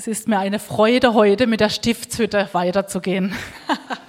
[0.00, 3.34] Es ist mir eine Freude, heute mit der Stiftshütte weiterzugehen.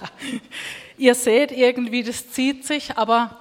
[0.98, 3.36] Ihr seht irgendwie, das zieht sich, aber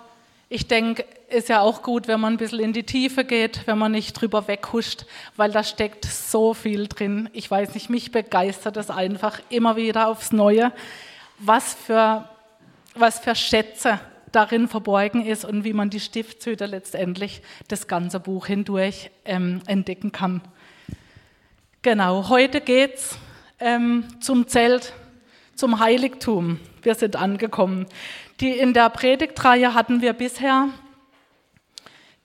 [0.49, 3.79] ich denke, ist ja auch gut, wenn man ein bisschen in die Tiefe geht, wenn
[3.79, 7.31] man nicht drüber weghuscht, weil da steckt so viel drin.
[7.35, 10.73] Ich weiß nicht, mich begeistert es einfach immer wieder aufs Neue,
[11.39, 12.29] was für,
[12.97, 14.01] was für Schätze
[14.33, 20.11] darin verborgen ist und wie man die Stiftshüte letztendlich das ganze Buch hindurch ähm, entdecken
[20.11, 20.41] kann.
[21.83, 23.17] Genau, heute geht's
[23.59, 24.93] ähm, zum Zelt,
[25.55, 26.61] zum Heiligtum.
[26.83, 27.87] Wir sind angekommen.
[28.41, 30.69] Die, in der Predigtreihe hatten wir bisher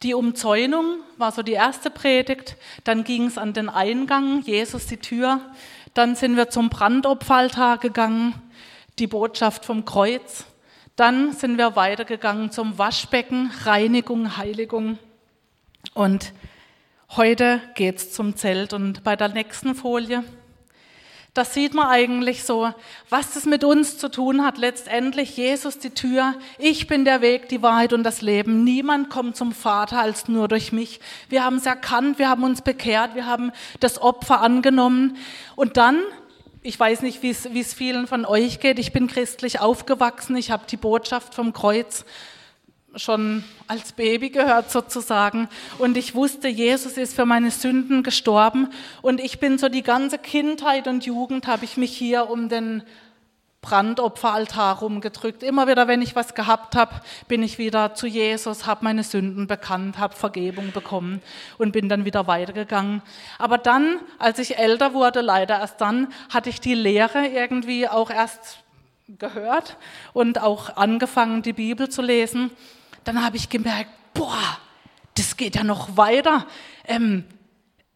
[0.03, 2.57] die Umzäunung, war so die erste Predigt.
[2.83, 5.39] Dann ging es an den Eingang, Jesus die Tür.
[5.93, 8.33] Dann sind wir zum Brandopferaltar gegangen,
[8.99, 10.43] die Botschaft vom Kreuz.
[10.97, 14.99] Dann sind wir weitergegangen zum Waschbecken, Reinigung, Heiligung.
[15.93, 16.33] Und
[17.17, 18.73] heute geht es zum Zelt.
[18.73, 20.23] Und bei der nächsten Folie
[21.35, 22.73] da sieht man eigentlich so,
[23.09, 24.57] was das mit uns zu tun hat.
[24.57, 26.34] Letztendlich Jesus die Tür.
[26.57, 28.63] Ich bin der Weg, die Wahrheit und das Leben.
[28.63, 31.01] Niemand kommt zum Vater als nur durch mich.
[31.27, 35.18] Wir haben es erkannt, wir haben uns bekehrt, wir haben das Opfer angenommen.
[35.57, 35.99] Und dann,
[36.62, 40.63] ich weiß nicht, wie es vielen von euch geht, ich bin christlich aufgewachsen, ich habe
[40.70, 42.05] die Botschaft vom Kreuz
[42.96, 45.49] schon als Baby gehört sozusagen.
[45.77, 48.70] Und ich wusste, Jesus ist für meine Sünden gestorben.
[49.02, 52.84] Und ich bin so die ganze Kindheit und Jugend habe ich mich hier um den
[53.65, 55.41] Brandopferaltar rumgedrückt.
[55.41, 59.48] Immer wieder, wenn ich was gehabt habe, bin ich wieder zu Jesus, habe meine Sünden
[59.48, 61.20] bekannt, habe Vergebung bekommen
[61.57, 63.02] und bin dann wieder weitergegangen.
[63.40, 68.12] Aber dann, als ich älter wurde, leider erst dann, hatte ich die Lehre irgendwie auch
[68.12, 68.59] erst
[69.07, 69.78] gehört
[70.13, 72.52] und auch angefangen, die Bibel zu lesen
[73.06, 74.57] dann habe ich gemerkt, boah,
[75.13, 76.45] das geht ja noch weiter.
[76.85, 77.23] Ähm,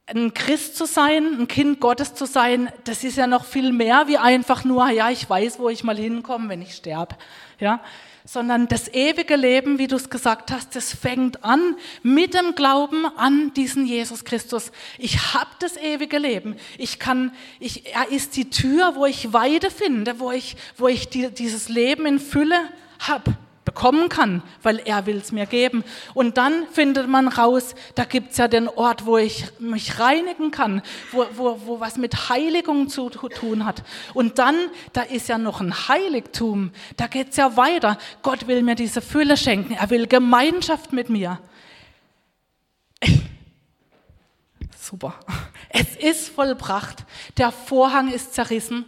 [0.06, 4.08] ein Christ zu sein, ein Kind Gottes zu sein, das ist ja noch viel mehr
[4.08, 7.16] wie einfach nur, ja, ich weiß, wo ich mal hinkomme, wenn ich sterbe.
[7.60, 7.82] Ja,
[8.26, 13.06] sondern das ewige Leben, wie du es gesagt hast, das fängt an mit dem Glauben
[13.18, 14.72] an diesen Jesus Christus.
[14.98, 16.56] Ich habe das ewige Leben.
[16.78, 21.10] Ich kann, ich, er ist die Tür, wo ich Weide finde, wo ich, wo ich
[21.10, 22.60] die, dieses Leben in Fülle
[23.00, 23.36] habe
[23.70, 25.84] bekommen kann, weil er will es mir geben.
[26.16, 30.50] Und dann findet man raus, da gibt es ja den Ort, wo ich mich reinigen
[30.50, 30.82] kann,
[31.12, 33.84] wo, wo, wo was mit Heiligung zu tun hat.
[34.16, 34.56] Und dann,
[34.92, 38.00] da ist ja noch ein Heiligtum, da geht es ja weiter.
[38.24, 41.40] Gott will mir diese Fülle schenken, er will Gemeinschaft mit mir.
[44.80, 45.14] Super.
[45.70, 47.06] Es ist vollbracht.
[47.38, 48.86] Der Vorhang ist zerrissen.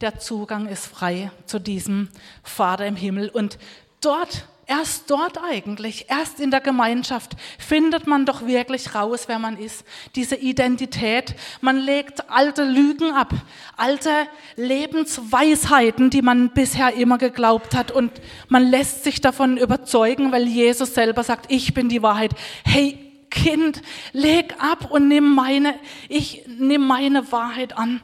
[0.00, 2.08] Der Zugang ist frei zu diesem
[2.42, 3.28] Vater im Himmel.
[3.28, 3.58] Und
[4.00, 9.58] Dort, erst dort eigentlich, erst in der Gemeinschaft findet man doch wirklich raus, wer man
[9.58, 9.84] ist.
[10.14, 11.34] Diese Identität.
[11.60, 13.32] Man legt alte Lügen ab,
[13.76, 14.10] alte
[14.54, 18.12] Lebensweisheiten, die man bisher immer geglaubt hat und
[18.48, 22.32] man lässt sich davon überzeugen, weil Jesus selber sagt, ich bin die Wahrheit.
[22.64, 23.82] Hey, Kind,
[24.12, 25.74] leg ab und nimm meine,
[26.08, 28.00] ich nimm meine Wahrheit an.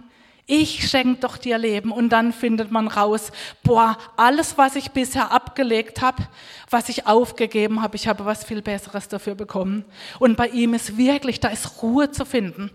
[0.46, 3.32] Ich schenke doch dir Leben und dann findet man raus,
[3.62, 6.22] boah, alles, was ich bisher abgelegt habe,
[6.68, 9.86] was ich aufgegeben habe, ich habe was viel Besseres dafür bekommen.
[10.18, 12.70] Und bei ihm ist wirklich, da ist Ruhe zu finden.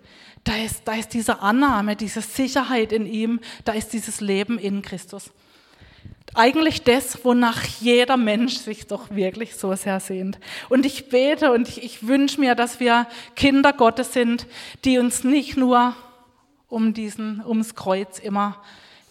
[0.46, 4.81] Da ist, da ist diese Annahme, diese Sicherheit in ihm, da ist dieses Leben in
[4.81, 5.30] Christus.
[6.34, 10.40] Eigentlich das, wonach jeder Mensch sich doch wirklich so sehr sehnt.
[10.69, 13.06] Und ich bete und ich, ich wünsche mir, dass wir
[13.36, 14.47] Kinder Gottes sind,
[14.86, 15.96] die uns nicht nur
[16.69, 18.57] um diesen, ums Kreuz immer,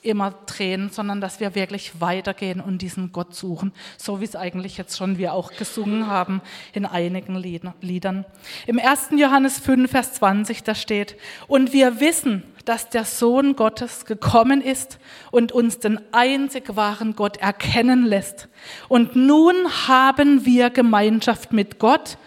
[0.03, 4.79] immer drehen, sondern dass wir wirklich weitergehen und diesen Gott suchen, so wie es eigentlich
[4.79, 6.41] jetzt schon wir auch gesungen haben
[6.73, 8.25] in einigen Liedern.
[8.67, 9.11] Im 1.
[9.17, 11.17] Johannes 5, Vers 20, da steht,
[11.49, 14.99] und wir wissen, dass der Sohn Gottes gekommen ist
[15.31, 18.49] und uns den einzig wahren Gott erkennen lässt.
[18.89, 19.57] Und nun
[19.89, 22.19] haben wir Gemeinschaft mit Gott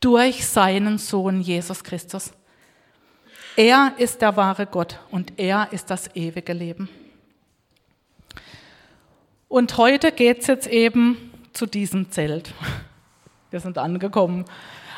[0.00, 2.32] durch seinen Sohn Jesus Christus.
[3.58, 6.90] Er ist der wahre Gott und er ist das ewige Leben.
[9.48, 12.52] Und heute geht es jetzt eben zu diesem Zelt.
[13.50, 14.44] Wir sind angekommen.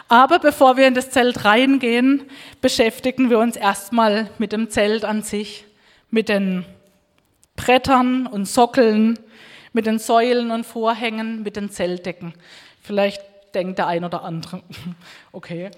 [0.08, 2.24] Aber bevor wir in das Zelt reingehen,
[2.62, 5.66] beschäftigen wir uns erstmal mit dem Zelt an sich,
[6.10, 6.64] mit den
[7.56, 9.18] Brettern und Sockeln,
[9.74, 12.32] mit den Säulen und Vorhängen, mit den Zeltdecken.
[12.80, 13.22] Vielleicht
[13.54, 14.62] denkt der ein oder andere,
[15.32, 15.70] okay,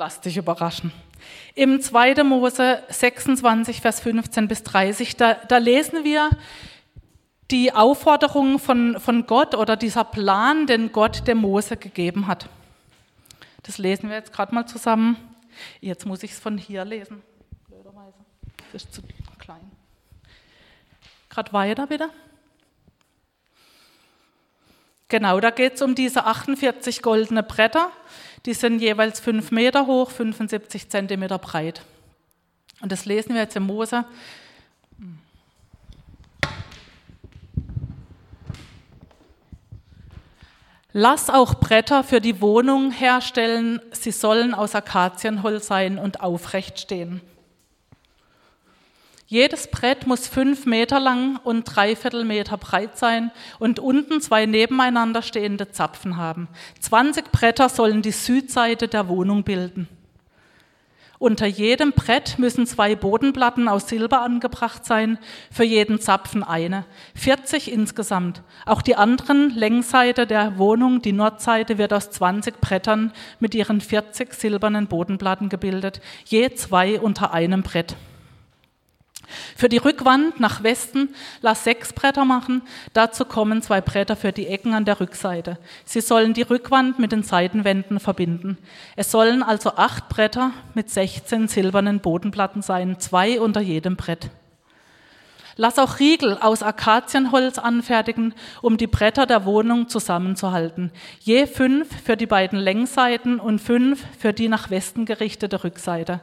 [0.00, 0.92] lass dich überraschen.
[1.54, 2.24] Im 2.
[2.24, 6.30] Mose 26, Vers 15 bis 30, da, da lesen wir
[7.50, 12.48] die Aufforderung von, von Gott oder dieser Plan, den Gott dem Mose gegeben hat.
[13.64, 15.18] Das lesen wir jetzt gerade mal zusammen.
[15.82, 17.22] Jetzt muss ich es von hier lesen.
[17.68, 18.16] Blöderweise.
[18.72, 19.02] das ist zu
[19.38, 19.70] klein.
[21.28, 22.08] Gerade weiter bitte.
[25.10, 27.90] Genau, da geht es um diese 48 goldene Bretter.
[28.46, 31.82] Die sind jeweils 5 Meter hoch, 75 Zentimeter breit.
[32.80, 34.04] Und das lesen wir jetzt im Mose.
[40.92, 47.20] Lass auch Bretter für die Wohnung herstellen, sie sollen aus Akazienholz sein und aufrecht stehen.
[49.32, 53.30] Jedes Brett muss fünf Meter lang und dreiviertel Meter breit sein
[53.60, 56.48] und unten zwei nebeneinander stehende Zapfen haben.
[56.80, 59.86] 20 Bretter sollen die Südseite der Wohnung bilden.
[61.20, 65.16] Unter jedem Brett müssen zwei Bodenplatten aus Silber angebracht sein,
[65.52, 66.84] für jeden Zapfen eine.
[67.14, 68.42] 40 insgesamt.
[68.66, 74.34] Auch die anderen Längsseite der Wohnung, die Nordseite, wird aus 20 Brettern mit ihren 40
[74.34, 77.94] silbernen Bodenplatten gebildet, je zwei unter einem Brett.
[79.56, 82.62] Für die Rückwand nach Westen lass sechs Bretter machen.
[82.92, 85.58] Dazu kommen zwei Bretter für die Ecken an der Rückseite.
[85.84, 88.58] Sie sollen die Rückwand mit den Seitenwänden verbinden.
[88.96, 94.30] Es sollen also acht Bretter mit 16 silbernen Bodenplatten sein, zwei unter jedem Brett.
[95.56, 100.90] Lass auch Riegel aus Akazienholz anfertigen, um die Bretter der Wohnung zusammenzuhalten.
[101.20, 106.20] Je fünf für die beiden Längsseiten und fünf für die nach Westen gerichtete Rückseite.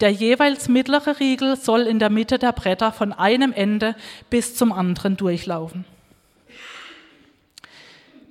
[0.00, 3.96] Der jeweils mittlere Riegel soll in der Mitte der Bretter von einem Ende
[4.28, 5.84] bis zum anderen durchlaufen.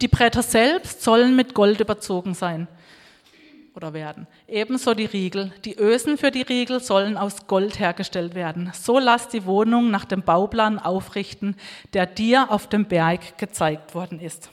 [0.01, 2.67] Die Bretter selbst sollen mit Gold überzogen sein
[3.75, 4.27] oder werden.
[4.47, 5.51] Ebenso die Riegel.
[5.63, 8.71] Die Ösen für die Riegel sollen aus Gold hergestellt werden.
[8.73, 11.55] So lass die Wohnung nach dem Bauplan aufrichten,
[11.93, 14.49] der dir auf dem Berg gezeigt worden ist.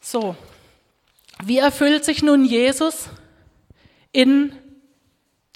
[0.00, 0.36] So,
[1.42, 3.08] wie erfüllt sich nun Jesus
[4.14, 4.52] in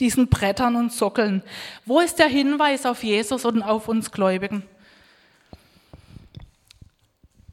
[0.01, 1.43] diesen Brettern und Sockeln?
[1.87, 4.63] Wo ist der Hinweis auf Jesus und auf uns Gläubigen?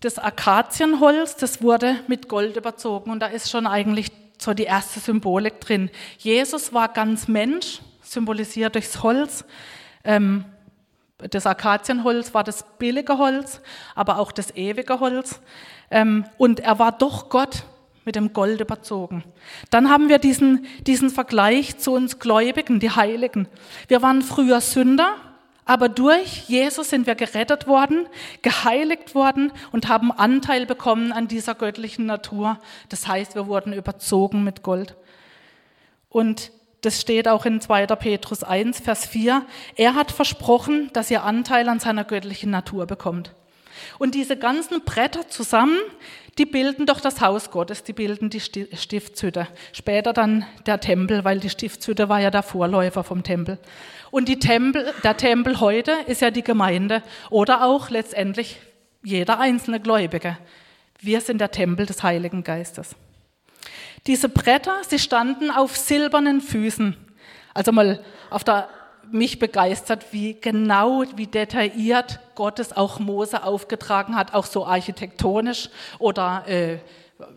[0.01, 4.99] Das Akazienholz, das wurde mit Gold überzogen und da ist schon eigentlich so die erste
[4.99, 5.89] Symbolik drin.
[6.17, 9.45] Jesus war ganz Mensch, symbolisiert durchs Holz.
[10.03, 10.45] Ähm,
[11.17, 13.61] das Akazienholz war das billige Holz,
[13.95, 15.39] aber auch das ewige Holz.
[15.89, 17.63] Ähm, und er war doch Gott
[18.05, 19.23] mit dem Gold überzogen.
[19.71, 23.47] Dann haben wir diesen, diesen Vergleich zu uns Gläubigen, die Heiligen.
[23.87, 25.15] Wir waren früher Sünder,
[25.65, 28.07] aber durch Jesus sind wir gerettet worden,
[28.43, 32.59] geheiligt worden und haben Anteil bekommen an dieser göttlichen Natur.
[32.89, 34.95] Das heißt, wir wurden überzogen mit Gold.
[36.09, 37.87] Und das steht auch in 2.
[37.87, 39.43] Petrus 1, Vers 4.
[39.75, 43.33] Er hat versprochen, dass ihr Anteil an seiner göttlichen Natur bekommt.
[43.99, 45.79] Und diese ganzen Bretter zusammen,
[46.37, 49.47] die bilden doch das Haus Gottes, die bilden die Stiftshütte.
[49.71, 53.57] Später dann der Tempel, weil die Stiftshütte war ja der Vorläufer vom Tempel.
[54.11, 58.59] Und Tempel, der Tempel heute ist ja die Gemeinde oder auch letztendlich
[59.03, 60.37] jeder einzelne Gläubige.
[60.99, 62.95] Wir sind der Tempel des Heiligen Geistes.
[64.07, 66.95] Diese Bretter, sie standen auf silbernen Füßen.
[67.53, 68.67] Also mal auf der
[69.11, 75.69] mich begeistert, wie genau, wie detailliert Gott es auch Mose aufgetragen hat, auch so architektonisch.
[75.99, 76.79] Oder äh,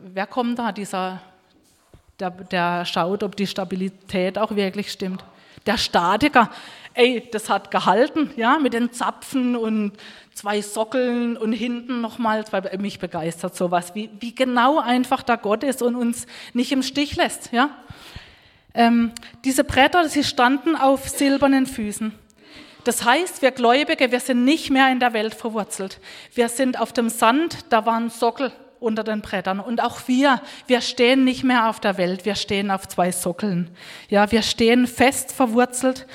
[0.03, 1.21] wer kommt da, dieser,
[2.19, 5.25] der, der schaut, ob die Stabilität auch wirklich stimmt.
[5.67, 6.51] Der Statiker,
[6.95, 9.93] ey, das hat gehalten, ja, mit den Zapfen und
[10.35, 12.45] zwei Sockeln und hinten nochmal,
[12.79, 17.17] mich begeistert sowas, wie, wie genau einfach da Gott ist und uns nicht im Stich
[17.17, 17.71] lässt, ja.
[18.79, 19.11] Ähm,
[19.45, 22.15] diese Bretter, sie standen auf silbernen Füßen.
[22.85, 25.99] Das heißt, wir Gläubige, wir sind nicht mehr in der Welt verwurzelt.
[26.33, 29.59] Wir sind auf dem Sand, da waren Sockel unter den Brettern.
[29.59, 33.69] Und auch wir, wir stehen nicht mehr auf der Welt, wir stehen auf zwei Sockeln.
[34.09, 36.07] Ja, wir stehen fest verwurzelt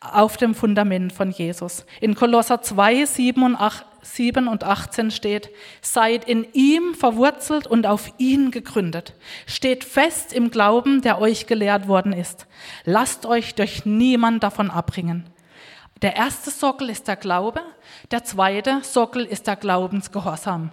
[0.00, 1.84] auf dem Fundament von Jesus.
[2.00, 7.86] In Kolosser 2, 7 und 8, 7 und 18 steht, seid in ihm verwurzelt und
[7.86, 9.14] auf ihn gegründet.
[9.46, 12.46] Steht fest im Glauben, der euch gelehrt worden ist.
[12.84, 15.24] Lasst euch durch niemand davon abbringen.
[16.02, 17.60] Der erste Sockel ist der Glaube,
[18.10, 20.72] der zweite Sockel ist der Glaubensgehorsam.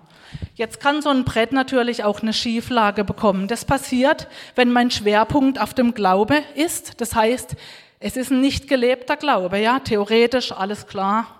[0.55, 3.47] Jetzt kann so ein Brett natürlich auch eine Schieflage bekommen.
[3.47, 6.99] Das passiert, wenn mein Schwerpunkt auf dem Glaube ist.
[6.99, 7.55] Das heißt,
[7.99, 11.38] es ist ein nicht gelebter Glaube, ja, theoretisch alles klar,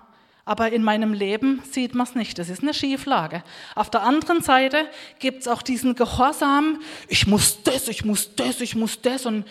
[0.50, 2.36] aber in meinem Leben sieht man es nicht.
[2.36, 3.44] Das ist eine Schieflage.
[3.76, 4.88] Auf der anderen Seite
[5.20, 9.44] gibt es auch diesen Gehorsam, ich muss das, ich muss das, ich muss das und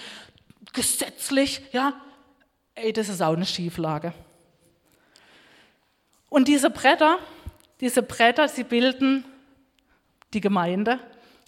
[0.74, 1.94] gesetzlich, ja,
[2.76, 4.12] ey, das ist auch eine Schieflage.
[6.28, 7.20] Und diese Bretter,
[7.80, 9.24] diese Bretter, sie bilden
[10.34, 11.00] die Gemeinde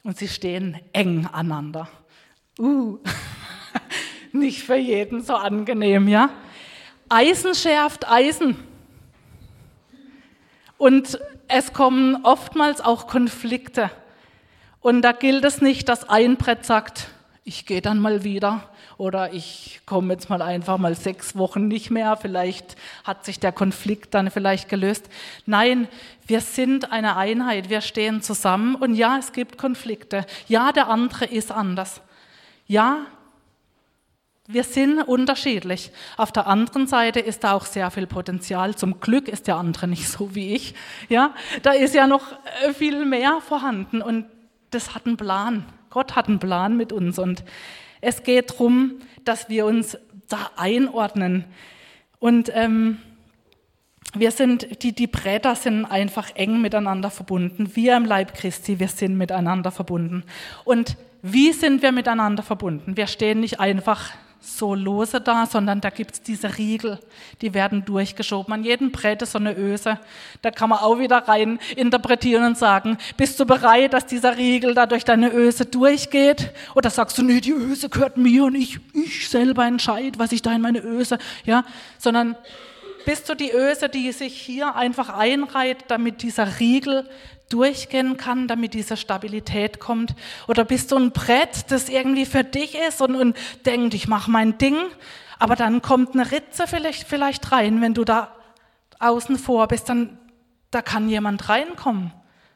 [0.06, 1.90] und sie stehen eng aneinander.
[2.58, 3.00] Uh.
[4.32, 6.30] nicht für jeden so angenehm, ja.
[7.10, 8.71] Eisen schärft Eisen.
[10.82, 13.92] Und es kommen oftmals auch Konflikte.
[14.80, 17.10] Und da gilt es nicht, dass ein Brett sagt,
[17.44, 18.64] ich gehe dann mal wieder
[18.98, 23.52] oder ich komme jetzt mal einfach mal sechs Wochen nicht mehr, vielleicht hat sich der
[23.52, 25.08] Konflikt dann vielleicht gelöst.
[25.46, 25.88] Nein,
[26.26, 30.26] wir sind eine Einheit, wir stehen zusammen und ja, es gibt Konflikte.
[30.48, 32.02] Ja, der andere ist anders.
[32.66, 33.06] Ja,
[34.52, 35.92] wir sind unterschiedlich.
[36.18, 38.76] Auf der anderen Seite ist da auch sehr viel Potenzial.
[38.76, 40.74] Zum Glück ist der andere nicht so wie ich.
[41.10, 42.32] Ja, da ist ja noch
[42.64, 44.26] äh, viel mehr vorhanden und
[44.72, 45.66] das hat einen Plan.
[45.90, 47.44] Gott hat einen Plan mit uns und
[48.00, 51.46] es geht darum, dass wir uns da einordnen.
[52.20, 52.98] Und ähm,
[54.14, 57.76] wir sind, die, die Bretter sind einfach eng miteinander verbunden.
[57.76, 60.24] Wir im Leib Christi, wir sind miteinander verbunden.
[60.66, 62.98] Und wie sind wir miteinander verbunden?
[62.98, 67.00] Wir stehen nicht einfach so lose da, sondern da gibt es diese Riegel,
[67.42, 68.54] die werden durchgeschoben.
[68.54, 70.00] An jedem Brett ist so eine Öse.
[70.42, 74.74] Da kann man auch wieder rein interpretieren und sagen, bist du bereit, dass dieser Riegel
[74.74, 76.52] da durch deine Öse durchgeht?
[76.74, 80.42] Oder sagst du, nee, die Öse gehört mir und ich, ich selber entscheide, was ich
[80.42, 81.64] da in meine Öse, ja?
[82.00, 82.36] Sondern
[83.06, 87.10] bist du die Öse, die sich hier einfach einreiht, damit dieser Riegel
[87.50, 90.16] durchgehen kann, damit diese Stabilität kommt?
[90.48, 94.32] Oder bist du ein Brett, das irgendwie für dich ist und, und denkt, ich mache
[94.32, 94.78] mein Ding,
[95.40, 98.36] aber dann kommt eine Ritze vielleicht, vielleicht rein, wenn du da
[99.00, 100.18] außen vor bist, dann
[100.70, 102.14] da kann jemand reinkommen.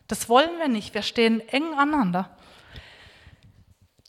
[0.08, 0.94] Das wollen wir nicht.
[0.94, 2.30] Wir stehen eng aneinander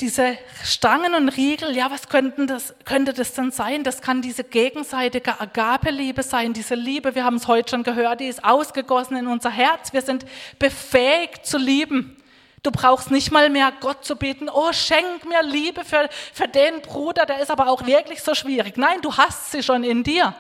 [0.01, 3.83] diese Stangen und Riegel, ja, was könnten das, könnte das denn sein?
[3.83, 8.27] Das kann diese gegenseitige Agape-Liebe sein, diese Liebe, wir haben es heute schon gehört, die
[8.27, 9.95] ist ausgegossen in unser Herz.
[9.95, 10.27] Wir sind
[10.59, 12.17] befähigt zu lieben.
[12.63, 16.83] Du brauchst nicht mal mehr Gott zu beten, oh, schenk mir Liebe für, für den
[16.83, 18.77] Bruder, der ist aber auch wirklich so schwierig.
[18.77, 20.35] Nein, du hast sie schon in dir.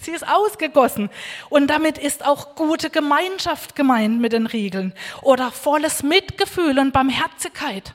[0.00, 1.10] Sie ist ausgegossen.
[1.48, 4.92] Und damit ist auch gute Gemeinschaft gemeint mit den Riegeln.
[5.22, 7.94] Oder volles Mitgefühl und Barmherzigkeit.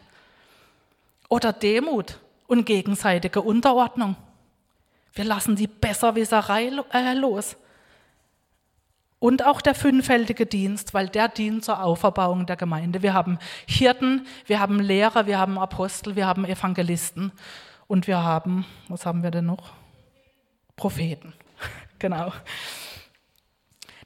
[1.30, 4.16] Oder Demut und gegenseitige Unterordnung.
[5.14, 7.56] Wir lassen die Besserwisserei äh, los.
[9.20, 13.04] Und auch der fünffältige Dienst, weil der dient zur Auferbauung der Gemeinde.
[13.04, 17.32] Wir haben Hirten, wir haben Lehrer, wir haben Apostel, wir haben Evangelisten
[17.88, 19.74] und wir haben, was haben wir denn noch?
[20.76, 21.34] Propheten.
[22.02, 22.34] Genau.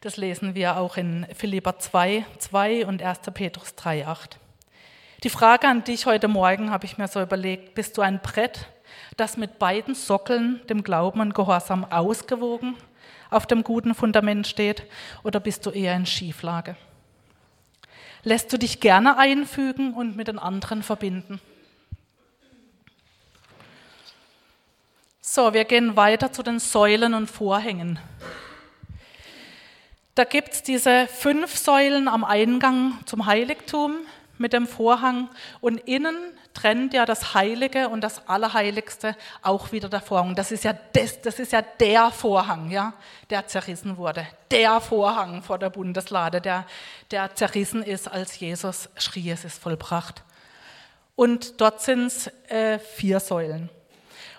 [0.01, 3.19] Das lesen wir auch in Philippa 2, 2 und 1.
[3.33, 4.37] Petrus 3, 8.
[5.23, 8.67] Die Frage an dich heute Morgen habe ich mir so überlegt, bist du ein Brett,
[9.15, 12.75] das mit beiden Sockeln, dem Glauben und Gehorsam, ausgewogen
[13.29, 14.83] auf dem guten Fundament steht,
[15.23, 16.75] oder bist du eher in Schieflage?
[18.23, 21.39] Lässt du dich gerne einfügen und mit den anderen verbinden?
[25.35, 27.99] So, wir gehen weiter zu den Säulen und Vorhängen.
[30.15, 33.97] Da gibt es diese fünf Säulen am Eingang zum Heiligtum
[34.37, 35.27] mit dem Vorhang
[35.59, 36.15] und innen
[36.53, 40.35] trennt ja das Heilige und das Allerheiligste auch wieder der Vorhang.
[40.35, 42.93] Das ist ja, das, das ist ja der Vorhang, ja,
[43.29, 44.25] der zerrissen wurde.
[44.51, 46.65] Der Vorhang vor der Bundeslade, der,
[47.11, 50.23] der zerrissen ist, als Jesus schrie, es ist vollbracht.
[51.17, 53.69] Und dort sind es äh, vier Säulen.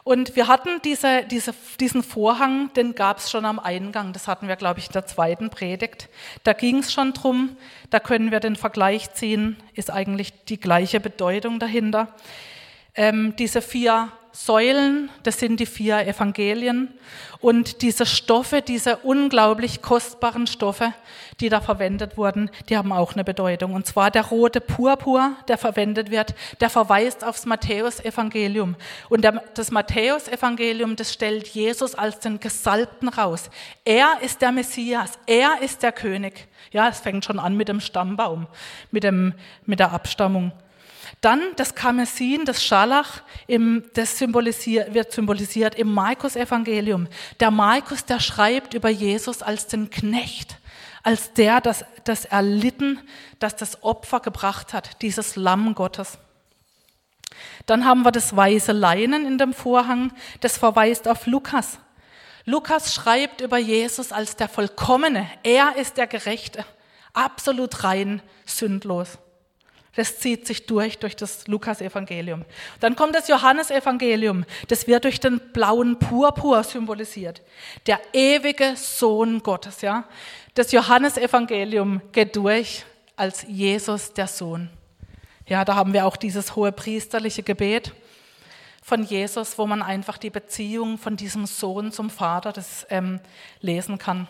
[0.07, 4.13] Und wir hatten diese, diese, diesen Vorhang, den gab es schon am Eingang.
[4.13, 6.09] Das hatten wir, glaube ich, in der zweiten Predigt.
[6.45, 7.57] Da ging es schon drum.
[7.91, 9.57] Da können wir den Vergleich ziehen.
[9.75, 12.15] Ist eigentlich die gleiche Bedeutung dahinter.
[12.95, 16.93] Ähm, diese vier Säulen, das sind die vier Evangelien.
[17.41, 20.93] Und diese Stoffe, diese unglaublich kostbaren Stoffe,
[21.41, 23.73] die da verwendet wurden, die haben auch eine Bedeutung.
[23.73, 28.77] Und zwar der rote Purpur, der verwendet wird, der verweist aufs Matthäusevangelium.
[29.09, 33.49] Und das Matthäusevangelium, das stellt Jesus als den Gesalbten raus.
[33.87, 36.47] Er ist der Messias, er ist der König.
[36.73, 38.49] Ja, es fängt schon an mit dem Stammbaum,
[38.91, 39.33] mit, dem,
[39.65, 40.53] mit der Abstammung.
[41.21, 43.23] Dann das Karmesin, das Scharlach,
[43.95, 47.09] das symbolisiert, wird symbolisiert im Markus-Evangelium.
[47.41, 50.59] Der Markus, der schreibt über Jesus als den Knecht,
[51.03, 53.01] als der, das, das erlitten,
[53.39, 56.19] das das Opfer gebracht hat, dieses Lamm Gottes.
[57.67, 61.79] Dann haben wir das weiße Leinen in dem Vorhang, das verweist auf Lukas.
[62.45, 65.29] Lukas schreibt über Jesus als der Vollkommene.
[65.43, 66.65] Er ist der Gerechte,
[67.13, 69.19] absolut rein, sündlos.
[69.97, 72.45] Das zieht sich durch, durch das Lukas-Evangelium.
[72.81, 74.45] Dann kommt das Johannesevangelium.
[74.69, 77.43] Das wird durch den blauen Purpur symbolisiert.
[77.87, 80.05] Der ewige Sohn Gottes, ja.
[80.55, 82.85] Das Johannesevangelium geht durch
[83.17, 84.69] als Jesus der Sohn.
[85.49, 87.93] Ja, da haben wir auch dieses hohe priesterliche Gebet.
[88.87, 93.19] von Jesus, wo man einfach die Beziehung von diesem Sohn zum Vater das ähm,
[93.61, 94.29] lesen kann.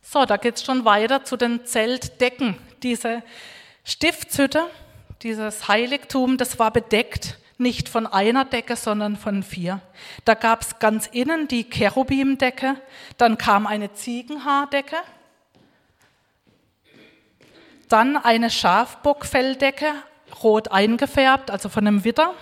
[0.00, 2.56] So, da geht es schon weiter zu den Zeltdecken.
[2.82, 3.22] Diese
[3.88, 4.66] Stiftshütte,
[5.22, 9.80] dieses Heiligtum, das war bedeckt nicht von einer Decke, sondern von vier.
[10.26, 12.76] Da gab es ganz innen die Cherubimdecke,
[13.16, 14.96] dann kam eine Ziegenhaardecke,
[17.88, 19.94] dann eine Schafbockfelldecke,
[20.42, 22.34] rot eingefärbt, also von einem Witter,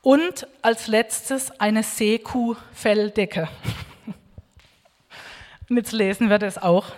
[0.00, 3.48] und als letztes eine Seekuhfelldecke.
[5.68, 6.92] Und jetzt lesen wir das auch.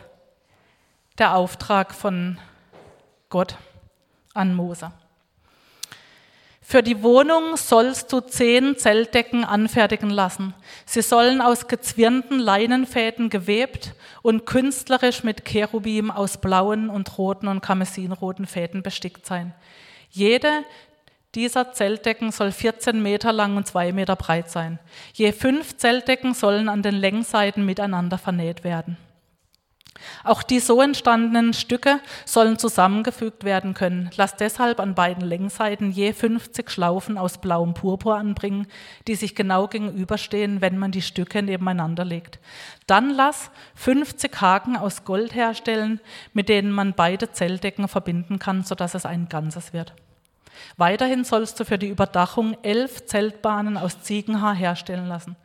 [1.17, 2.39] Der Auftrag von
[3.31, 3.57] Gott
[4.35, 4.93] an Mose.
[6.71, 10.55] Für die Wohnung sollst du zehn Zeltdecken anfertigen lassen.
[10.87, 17.61] Sie sollen aus gezwirnten Leinenfäden gewebt und künstlerisch mit Cherubim aus blauen und roten und
[17.61, 19.53] karmesinroten Fäden bestickt sein.
[20.11, 20.65] Jede
[21.35, 24.79] dieser Zeltdecken soll 14 Meter lang und 2 Meter breit sein.
[25.13, 28.97] Je fünf Zeltdecken sollen an den Längsseiten miteinander vernäht werden.
[30.25, 34.11] Auch die so entstandenen Stücke sollen zusammengefügt werden können.
[34.17, 38.67] Lass deshalb an beiden Längsseiten je 50 Schlaufen aus blauem Purpur anbringen,
[39.09, 42.39] die sich genau gegenüberstehen, wenn man die Stücke nebeneinander legt.
[42.87, 46.01] Dann lass 50 Haken aus Gold herstellen,
[46.33, 49.95] mit denen man beide Zeltdecken verbinden kann, sodass es ein Ganzes wird.
[50.77, 55.37] Weiterhin sollst du für die Überdachung elf Zeltbahnen aus Ziegenhaar herstellen lassen.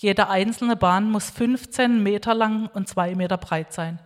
[0.00, 3.98] Jede einzelne Bahn muss 15 Meter lang und zwei Meter breit sein.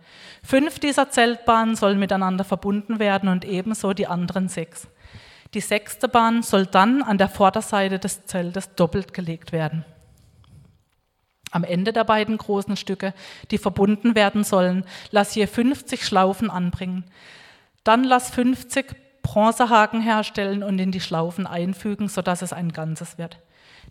[0.43, 4.87] Fünf dieser Zeltbahnen sollen miteinander verbunden werden und ebenso die anderen sechs.
[5.53, 9.85] Die sechste Bahn soll dann an der Vorderseite des Zeltes doppelt gelegt werden.
[11.51, 13.13] Am Ende der beiden großen Stücke,
[13.51, 17.03] die verbunden werden sollen, lass je 50 Schlaufen anbringen.
[17.83, 18.95] Dann lass 50
[19.33, 23.39] Bronzehaken herstellen und in die Schlaufen einfügen, sodass es ein Ganzes wird.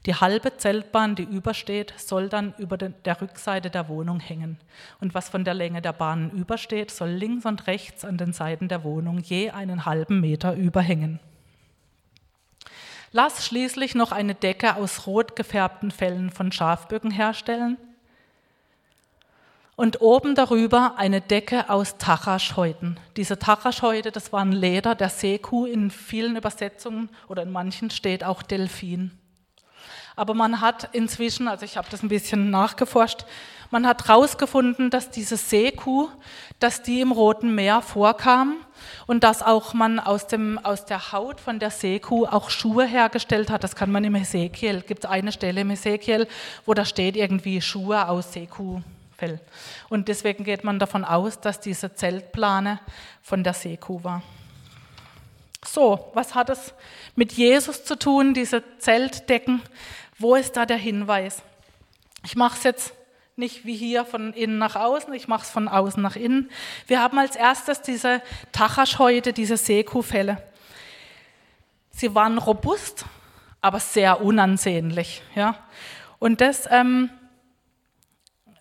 [0.07, 4.57] Die halbe Zeltbahn, die übersteht, soll dann über der Rückseite der Wohnung hängen.
[5.01, 8.69] Und was von der Länge der Bahnen übersteht, soll links und rechts an den Seiten
[8.69, 11.19] der Wohnung je einen halben Meter überhängen.
[13.11, 17.79] Lass schließlich noch eine Decke aus rot gefärbten Fellen von Schafböcken herstellen
[19.77, 23.01] und oben darüber eine Decke aus Tachaschhäuten.
[23.17, 28.43] Diese Tachaschhäute, das waren Leder der Seekuh, in vielen Übersetzungen oder in manchen steht auch
[28.43, 29.13] Delfin.
[30.15, 33.25] Aber man hat inzwischen, also ich habe das ein bisschen nachgeforscht,
[33.71, 36.11] man hat herausgefunden, dass diese Seekuh,
[36.59, 38.57] dass die im Roten Meer vorkam
[39.07, 43.49] und dass auch man aus, dem, aus der Haut von der Seekuh auch Schuhe hergestellt
[43.49, 43.65] hat.
[43.65, 46.29] Das kann man im Ezekiel, gibt es eine Stelle im Ezekiel,
[46.67, 48.83] wo da steht irgendwie Schuhe aus Seekuh.
[49.23, 49.39] Fell.
[49.89, 52.81] Und deswegen geht man davon aus, dass diese Zeltplane
[53.23, 54.21] von der Seekuh war.
[55.65, 56.75] So, was hat es
[57.15, 59.63] mit Jesus zu tun, diese Zeltdecken?
[60.19, 61.41] Wo ist da der Hinweis?
[62.25, 62.95] Ich mache es jetzt
[63.37, 66.51] nicht wie hier von innen nach außen, ich mache es von außen nach innen.
[66.89, 70.43] Wir haben als erstes diese Tachaschhäute, diese Seekuhfelle.
[71.93, 73.05] Sie waren robust,
[73.61, 75.23] aber sehr unansehnlich.
[75.37, 75.55] Ja?
[76.19, 77.09] Und das ähm,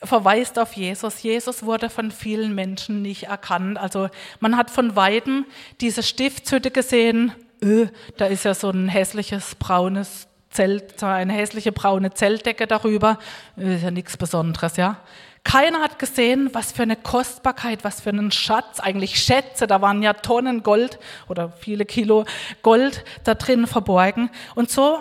[0.03, 1.21] verweist auf Jesus.
[1.23, 3.77] Jesus wurde von vielen Menschen nicht erkannt.
[3.77, 4.09] Also
[4.39, 5.45] man hat von weitem
[5.79, 7.33] diese Stiftshütte gesehen.
[7.63, 7.87] Öh,
[8.17, 13.19] da ist ja so ein hässliches braunes Zelt, eine hässliche braune Zeltdecke darüber.
[13.55, 14.97] Ist ja nichts Besonderes, ja.
[15.43, 20.03] Keiner hat gesehen, was für eine Kostbarkeit, was für einen Schatz, eigentlich Schätze, da waren
[20.03, 22.25] ja Tonnen Gold oder viele Kilo
[22.61, 24.29] Gold da drin verborgen.
[24.53, 24.99] Und so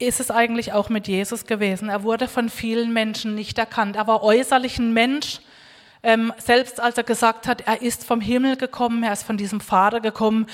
[0.00, 1.88] ist es eigentlich auch mit Jesus gewesen.
[1.88, 3.96] Er wurde von vielen Menschen nicht erkannt.
[3.96, 5.40] Er war äußerlich ein Mensch,
[6.02, 9.60] ähm, selbst als er gesagt hat, er ist vom Himmel gekommen, er ist von diesem
[9.60, 10.46] Vater gekommen.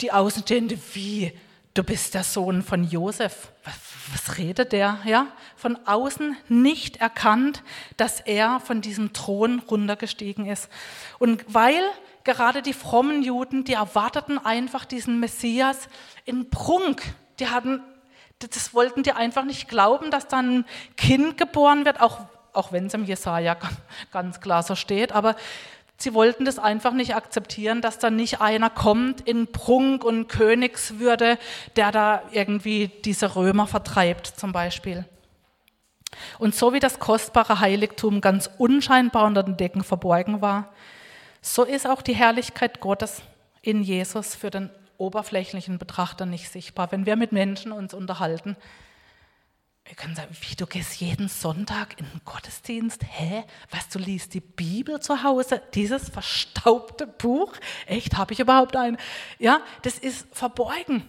[0.00, 1.32] Die Außenstehende, wie?
[1.74, 3.52] Du bist der Sohn von Josef.
[3.64, 3.74] Was,
[4.12, 4.98] was redet der?
[5.04, 7.62] Ja, von außen nicht erkannt,
[7.96, 10.68] dass er von diesem Thron runtergestiegen ist.
[11.18, 11.82] Und weil
[12.24, 15.88] gerade die frommen Juden, die erwarteten einfach diesen Messias
[16.24, 17.02] in Prunk.
[17.40, 17.80] Die hatten
[18.38, 20.64] das wollten die einfach nicht glauben, dass dann ein
[20.96, 22.20] Kind geboren wird, auch,
[22.52, 23.56] auch wenn es im Jesaja
[24.12, 25.34] ganz klar so steht, aber
[25.96, 31.38] sie wollten das einfach nicht akzeptieren, dass dann nicht einer kommt in Prunk und Königswürde,
[31.76, 35.04] der da irgendwie diese Römer vertreibt, zum Beispiel.
[36.38, 40.72] Und so wie das kostbare Heiligtum ganz unscheinbar unter den Decken verborgen war,
[41.42, 43.22] so ist auch die Herrlichkeit Gottes
[43.62, 46.92] in Jesus für den oberflächlichen Betrachter nicht sichtbar.
[46.92, 48.56] Wenn wir mit Menschen uns unterhalten,
[49.88, 53.02] wir können sagen, wie du gehst jeden Sonntag in den Gottesdienst?
[53.08, 53.44] Hä?
[53.70, 55.62] Was, du liest die Bibel zu Hause?
[55.72, 57.54] Dieses verstaubte Buch?
[57.86, 58.98] Echt, habe ich überhaupt einen?
[59.38, 61.04] Ja, das ist verborgen.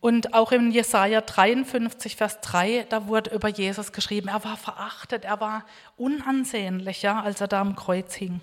[0.00, 5.24] Und auch in Jesaja 53, Vers 3, da wurde über Jesus geschrieben, er war verachtet,
[5.24, 5.64] er war
[5.96, 8.40] unansehnlich, als er da am Kreuz hing.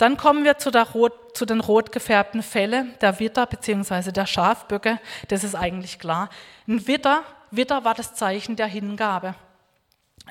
[0.00, 4.12] Dann kommen wir zu, rot, zu den rot gefärbten Felle der Witter bzw.
[4.12, 4.98] der Schafböcke.
[5.28, 6.30] Das ist eigentlich klar.
[6.66, 9.34] Ein Witter, Witter war das Zeichen der Hingabe.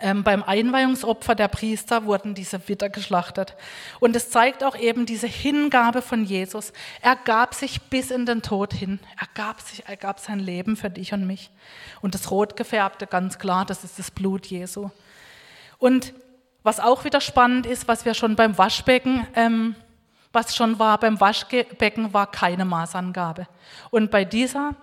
[0.01, 3.55] Ähm, beim Einweihungsopfer der Priester wurden diese Witter geschlachtet.
[3.99, 6.73] Und es zeigt auch eben diese Hingabe von Jesus.
[7.03, 8.99] Er gab sich bis in den Tod hin.
[9.19, 11.51] Er gab sich, er gab sein Leben für dich und mich.
[12.01, 14.89] Und das rot gefärbte, ganz klar, das ist das Blut Jesu.
[15.77, 16.15] Und
[16.69, 19.73] was auch wieder spannend ist, was wir schon beim Waschbecken, ähm,
[20.32, 23.47] was schon war beim Waschbecken, war keine Maßangabe.
[23.89, 24.75] Und bei dieser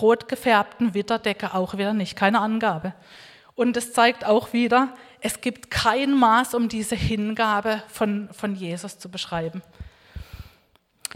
[0.00, 2.94] rot gefärbten Witterdecke auch wieder nicht, keine Angabe.
[3.54, 4.88] Und es zeigt auch wieder,
[5.20, 9.62] es gibt kein Maß, um diese Hingabe von, von Jesus zu beschreiben.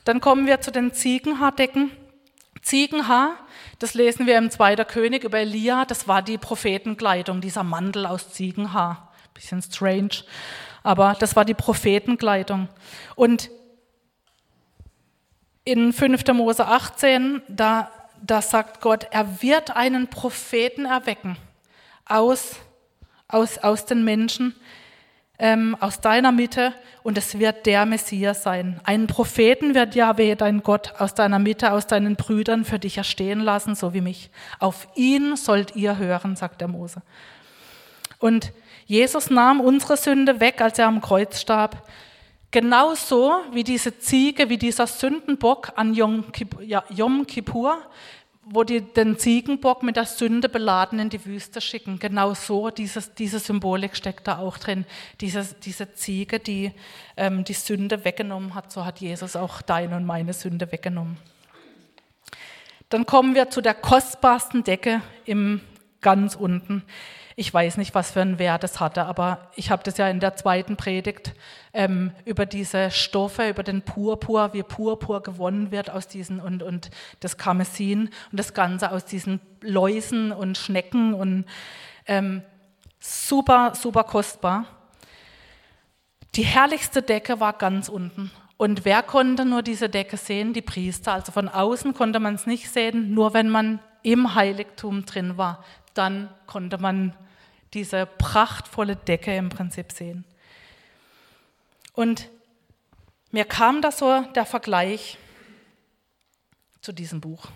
[0.04, 1.90] Dann kommen wir zu den Ziegenhaardecken.
[2.62, 3.32] Ziegenhaar,
[3.80, 8.30] das lesen wir im Zweiter König über Elia, das war die Prophetenkleidung, dieser Mantel aus
[8.30, 9.08] Ziegenhaar.
[9.34, 10.24] Bisschen strange,
[10.82, 12.68] aber das war die Prophetenkleidung.
[13.14, 13.50] Und
[15.64, 16.26] in 5.
[16.32, 17.90] Mose 18, da,
[18.20, 21.36] da sagt Gott, er wird einen Propheten erwecken
[22.04, 22.56] aus,
[23.28, 24.54] aus, aus den Menschen,
[25.38, 28.80] ähm, aus deiner Mitte und es wird der Messias sein.
[28.84, 33.40] Einen Propheten wird Jahwe, dein Gott, aus deiner Mitte, aus deinen Brüdern für dich erstehen
[33.40, 34.30] lassen, so wie mich.
[34.58, 37.02] Auf ihn sollt ihr hören, sagt der Mose.
[38.18, 38.52] Und
[38.92, 41.88] Jesus nahm unsere Sünde weg, als er am Kreuz starb.
[42.50, 46.30] Genauso wie diese Ziege, wie dieser Sündenbock an Yom
[47.26, 47.78] Kippur,
[48.44, 52.00] wo die den Ziegenbock mit der Sünde beladen in die Wüste schicken.
[52.00, 54.84] Genau so, dieses, diese Symbolik steckt da auch drin.
[55.22, 56.72] Diese, diese Ziege, die
[57.16, 61.16] ähm, die Sünde weggenommen hat, so hat Jesus auch deine und meine Sünde weggenommen.
[62.90, 65.62] Dann kommen wir zu der kostbarsten Decke im
[66.02, 66.84] ganz unten.
[67.34, 70.20] Ich weiß nicht, was für einen Wert es hatte, aber ich habe das ja in
[70.20, 71.32] der zweiten Predigt
[71.72, 76.90] ähm, über diese Stoffe, über den Purpur, wie Purpur gewonnen wird aus diesen und, und
[77.20, 81.46] das Karmesin und das Ganze aus diesen Läusen und Schnecken und
[82.06, 82.42] ähm,
[83.00, 84.66] super, super kostbar.
[86.34, 88.30] Die herrlichste Decke war ganz unten.
[88.58, 90.52] Und wer konnte nur diese Decke sehen?
[90.52, 91.12] Die Priester.
[91.14, 95.64] Also von außen konnte man es nicht sehen, nur wenn man im Heiligtum drin war
[95.94, 97.14] dann konnte man
[97.74, 100.24] diese prachtvolle Decke im Prinzip sehen.
[101.94, 102.28] Und
[103.30, 105.18] mir kam da so der Vergleich
[106.80, 107.46] zu diesem Buch,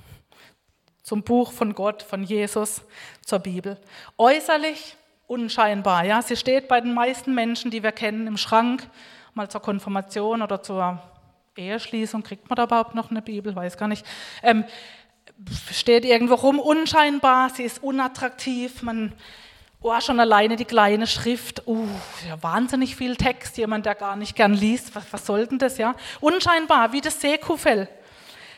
[1.03, 2.83] zum Buch von Gott, von Jesus,
[3.23, 3.79] zur Bibel.
[4.17, 4.97] Äußerlich
[5.27, 8.89] unscheinbar, ja, sie steht bei den meisten Menschen, die wir kennen, im Schrank,
[9.35, 11.03] mal zur Konfirmation oder zur
[11.57, 14.07] Eheschließung, kriegt man da überhaupt noch eine Bibel, weiß gar nicht.
[14.43, 14.65] Ähm,
[15.73, 19.13] steht irgendwo rum, unscheinbar, sie ist unattraktiv, man,
[19.81, 21.87] oh, schon alleine die kleine Schrift, uh,
[22.27, 25.79] ja, wahnsinnig viel Text, jemand, der gar nicht gern liest, was, was soll denn das,
[25.79, 25.95] ja?
[26.21, 27.89] Unscheinbar, wie das Seekuhfell.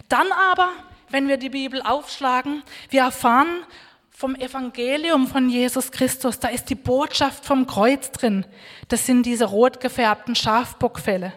[0.08, 0.70] Dann aber,
[1.10, 3.64] wenn wir die Bibel aufschlagen, wir erfahren
[4.10, 8.44] vom Evangelium von Jesus Christus, da ist die Botschaft vom Kreuz drin.
[8.88, 11.32] Das sind diese rot gefärbten Schafbockfelle.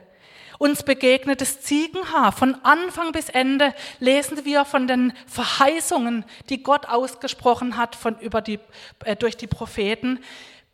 [0.62, 2.32] Uns begegnet das Ziegenhaar.
[2.32, 8.42] Von Anfang bis Ende lesen wir von den Verheißungen, die Gott ausgesprochen hat von, über
[8.42, 8.60] die,
[9.04, 10.20] äh, durch die Propheten,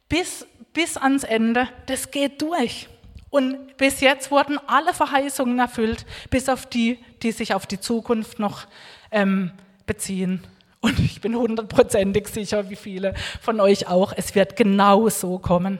[0.10, 1.69] bis, bis ans Ende.
[1.86, 2.89] Das geht durch.
[3.30, 8.39] Und bis jetzt wurden alle Verheißungen erfüllt, bis auf die, die sich auf die Zukunft
[8.39, 8.67] noch
[9.10, 9.54] ähm,
[9.86, 10.43] beziehen.
[10.82, 15.80] Und ich bin hundertprozentig sicher, wie viele von euch auch, es wird genau so kommen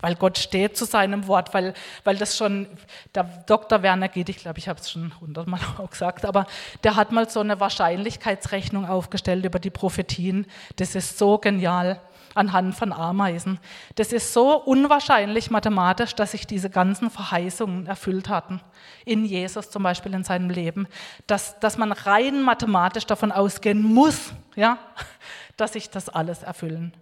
[0.00, 2.66] weil Gott steht zu seinem Wort, weil, weil das schon,
[3.14, 3.82] der Dr.
[3.82, 6.46] Werner geht, ich glaube, ich habe es schon hundertmal auch gesagt, aber
[6.84, 10.46] der hat mal so eine Wahrscheinlichkeitsrechnung aufgestellt über die Prophetien.
[10.76, 12.00] Das ist so genial
[12.34, 13.58] anhand von Ameisen.
[13.96, 18.60] Das ist so unwahrscheinlich mathematisch, dass sich diese ganzen Verheißungen erfüllt hatten.
[19.04, 20.86] In Jesus zum Beispiel in seinem Leben.
[21.26, 24.78] Dass, dass man rein mathematisch davon ausgehen muss, ja,
[25.56, 26.94] dass sich das alles erfüllen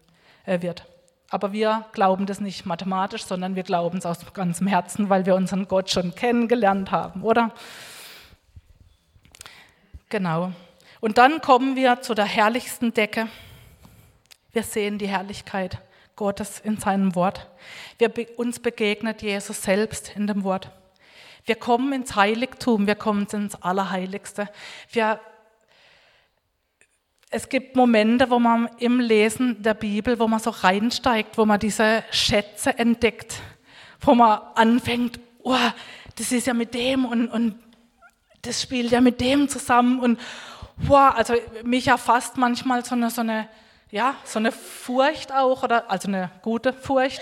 [0.46, 0.87] äh, wird.
[1.30, 5.34] Aber wir glauben das nicht mathematisch, sondern wir glauben es aus ganzem Herzen, weil wir
[5.34, 7.52] unseren Gott schon kennengelernt haben, oder?
[10.08, 10.52] Genau.
[11.00, 13.28] Und dann kommen wir zu der herrlichsten Decke.
[14.52, 15.78] Wir sehen die Herrlichkeit
[16.14, 17.46] Gottes in seinem Wort.
[17.98, 20.70] Wir, uns begegnet Jesus selbst in dem Wort.
[21.44, 24.48] Wir kommen ins Heiligtum, wir kommen ins Allerheiligste.
[24.90, 25.20] Wir
[27.37, 31.61] es gibt Momente, wo man im Lesen der Bibel, wo man so reinsteigt, wo man
[31.61, 33.42] diese Schätze entdeckt,
[34.01, 35.55] wo man anfängt, oh,
[36.16, 37.57] das ist ja mit dem und, und
[38.40, 40.18] das spielt ja mit dem zusammen und
[40.79, 43.51] wow, also mich erfasst manchmal so eine, so eine,
[43.90, 47.20] ja, so eine Furcht auch, oder, also eine gute Furcht,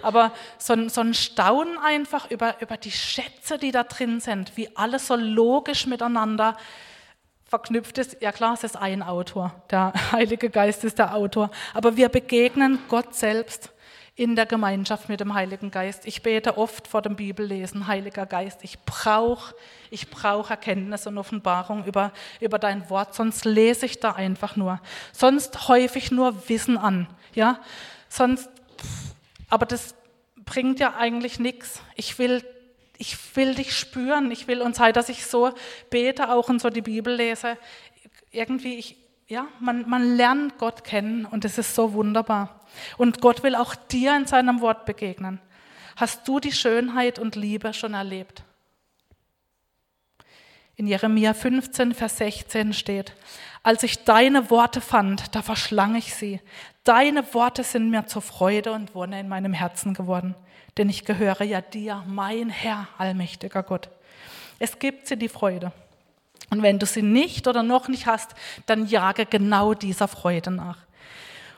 [0.00, 4.56] aber so ein, so ein Staunen einfach über, über die Schätze, die da drin sind,
[4.56, 6.56] wie alles so logisch miteinander
[7.46, 8.16] verknüpft ist.
[8.20, 12.78] Ja klar, es ist ein Autor, der Heilige Geist ist der Autor, aber wir begegnen
[12.88, 13.70] Gott selbst
[14.16, 16.06] in der Gemeinschaft mit dem Heiligen Geist.
[16.06, 19.54] Ich bete oft vor dem Bibellesen, Heiliger Geist, ich brauche
[19.90, 24.80] ich brauch Erkenntnis und Offenbarung über, über dein Wort, sonst lese ich da einfach nur.
[25.12, 27.06] Sonst häufig nur Wissen an.
[27.34, 27.60] Ja?
[28.08, 28.48] Sonst,
[29.48, 29.94] aber das
[30.44, 31.82] bringt ja eigentlich nichts.
[31.94, 32.44] Ich will,
[32.98, 34.30] ich will dich spüren.
[34.30, 35.52] Ich will, und sei, dass ich so
[35.90, 37.56] bete auch und so die Bibel lese,
[38.30, 38.96] irgendwie, ich,
[39.28, 42.60] ja, man, man lernt Gott kennen und es ist so wunderbar.
[42.96, 45.40] Und Gott will auch dir in seinem Wort begegnen.
[45.96, 48.42] Hast du die Schönheit und Liebe schon erlebt?
[50.76, 53.14] In Jeremia 15, Vers 16 steht,
[53.62, 56.40] als ich deine Worte fand, da verschlang ich sie.
[56.84, 60.34] Deine Worte sind mir zur Freude und Wonne in meinem Herzen geworden,
[60.76, 63.88] denn ich gehöre ja dir, mein Herr, allmächtiger Gott.
[64.58, 65.72] Es gibt sie die Freude.
[66.50, 68.34] Und wenn du sie nicht oder noch nicht hast,
[68.66, 70.78] dann jage genau dieser Freude nach.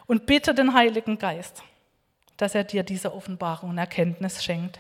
[0.07, 1.62] Und bitte den Heiligen Geist,
[2.37, 4.78] dass er dir diese Offenbarung und Erkenntnis schenkt.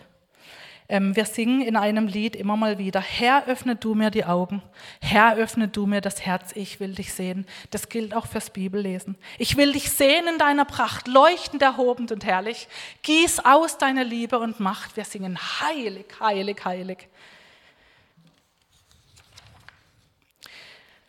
[0.90, 4.62] Ähm, wir singen in einem Lied immer mal wieder, Herr, öffne du mir die Augen,
[5.02, 7.46] Herr, öffne du mir das Herz, ich will dich sehen.
[7.70, 9.16] Das gilt auch fürs Bibellesen.
[9.36, 12.68] Ich will dich sehen in deiner Pracht, leuchtend, erhobend und herrlich.
[13.02, 14.96] Gieß aus deine Liebe und Macht.
[14.96, 17.08] Wir singen heilig, heilig, heilig.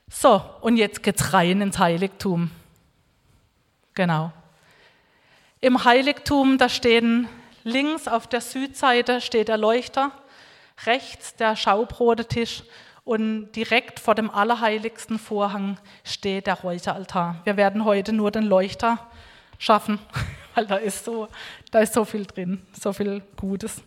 [0.10, 2.52] So, und jetzt geht's rein ins Heiligtum.
[3.94, 4.34] Genau.
[5.62, 7.30] Im Heiligtum, da stehen
[7.70, 10.12] links auf der Südseite steht der Leuchter,
[10.86, 12.64] rechts der Schaubrotetisch
[13.04, 17.42] und direkt vor dem allerheiligsten Vorhang steht der Räucheraltar.
[17.44, 19.00] Wir werden heute nur den Leuchter
[19.58, 20.00] schaffen,
[20.56, 21.28] weil da ist so,
[21.72, 23.82] da ist so viel drin, so viel Gutes.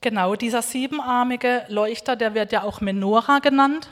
[0.00, 3.88] Genau, dieser siebenarmige Leuchter, der wird ja auch Menora genannt.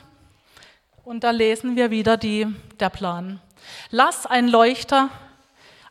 [1.03, 2.47] Und da lesen wir wieder die,
[2.79, 3.41] der Plan.
[3.89, 5.09] Lass ein Leuchter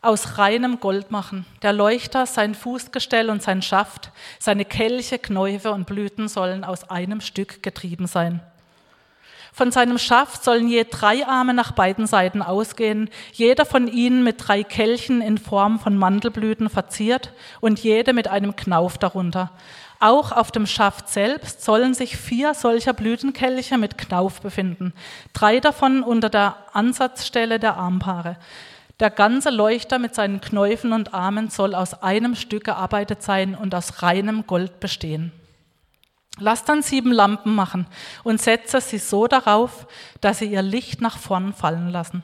[0.03, 1.45] aus reinem Gold machen.
[1.61, 7.21] Der Leuchter, sein Fußgestell und sein Schaft, seine Kelche, Knäufe und Blüten sollen aus einem
[7.21, 8.41] Stück getrieben sein.
[9.55, 14.47] Von seinem Schaft sollen je drei Arme nach beiden Seiten ausgehen, jeder von ihnen mit
[14.47, 19.51] drei Kelchen in Form von Mandelblüten verziert und jede mit einem Knauf darunter.
[19.99, 24.91] Auch auf dem Schaft selbst sollen sich vier solcher Blütenkelche mit Knauf befinden,
[25.33, 28.37] drei davon unter der Ansatzstelle der Armpaare.
[28.99, 33.73] Der ganze Leuchter mit seinen Knäufen und Armen soll aus einem Stück gearbeitet sein und
[33.73, 35.31] aus reinem Gold bestehen.
[36.39, 37.85] Lass dann sieben Lampen machen
[38.23, 39.87] und setze sie so darauf,
[40.21, 42.23] dass sie ihr Licht nach vorn fallen lassen.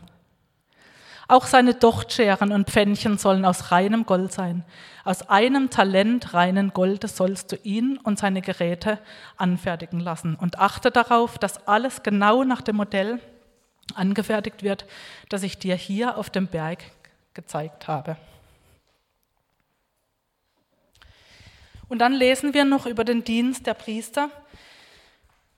[1.28, 4.64] Auch seine Dochtscheren und Pfännchen sollen aus reinem Gold sein.
[5.06, 8.98] Aus einem Talent reinen Goldes sollst du ihn und seine Geräte
[9.38, 10.34] anfertigen lassen.
[10.34, 13.20] Und achte darauf, dass alles genau nach dem Modell
[13.96, 14.86] angefertigt wird,
[15.30, 16.84] das ich dir hier auf dem Berg
[17.34, 18.18] gezeigt habe.
[21.88, 24.30] Und dann lesen wir noch über den Dienst der Priester,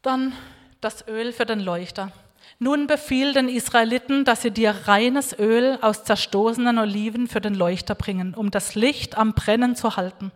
[0.01, 0.33] dann
[0.79, 2.11] das Öl für den Leuchter.
[2.63, 7.95] Nun befiehl den Israeliten, dass sie dir reines Öl aus zerstoßenen Oliven für den Leuchter
[7.95, 10.31] bringen, um das Licht am Brennen zu halten.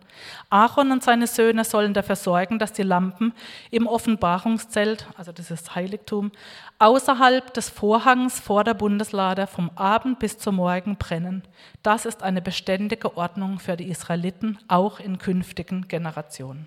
[0.50, 3.32] Aaron und seine Söhne sollen dafür sorgen, dass die Lampen
[3.70, 6.32] im Offenbarungszelt, also dieses Heiligtum,
[6.80, 11.44] außerhalb des Vorhangs vor der Bundeslade vom Abend bis zum Morgen brennen.
[11.84, 16.66] Das ist eine beständige Ordnung für die Israeliten, auch in künftigen Generationen.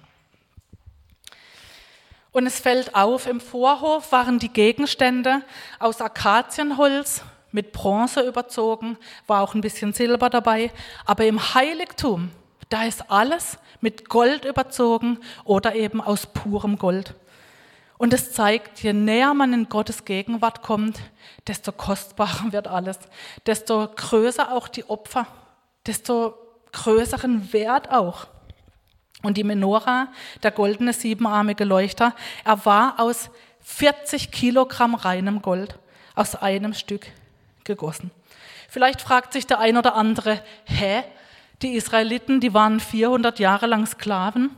[2.31, 5.41] Und es fällt auf, im Vorhof waren die Gegenstände
[5.79, 10.71] aus Akazienholz mit Bronze überzogen, war auch ein bisschen Silber dabei,
[11.05, 12.29] aber im Heiligtum,
[12.69, 17.15] da ist alles mit Gold überzogen oder eben aus purem Gold.
[17.97, 20.99] Und es zeigt, je näher man in Gottes Gegenwart kommt,
[21.47, 22.99] desto kostbarer wird alles,
[23.45, 25.25] desto größer auch die Opfer,
[25.85, 26.35] desto
[26.71, 28.27] größeren Wert auch.
[29.21, 30.07] Und die Menora,
[30.43, 33.29] der goldene siebenarmige Leuchter, er war aus
[33.61, 35.77] 40 Kilogramm reinem Gold
[36.15, 37.07] aus einem Stück
[37.63, 38.11] gegossen.
[38.69, 41.03] Vielleicht fragt sich der ein oder andere, hä?
[41.61, 44.51] Die Israeliten, die waren 400 Jahre lang Sklaven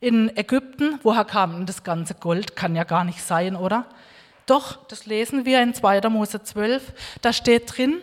[0.00, 0.98] in Ägypten.
[1.02, 2.56] Woher kam denn das ganze Gold?
[2.56, 3.86] Kann ja gar nicht sein, oder?
[4.46, 6.02] Doch, das lesen wir in 2.
[6.10, 6.92] Mose 12.
[7.22, 8.02] Da steht drin,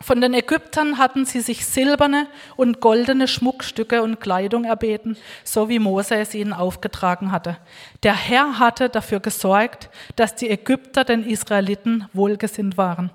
[0.00, 5.78] Von den Ägyptern hatten sie sich silberne und goldene Schmuckstücke und Kleidung erbeten, so wie
[5.78, 7.58] Mose es ihnen aufgetragen hatte.
[8.02, 13.10] Der Herr hatte dafür gesorgt, dass die Ägypter den Israeliten wohlgesinnt waren.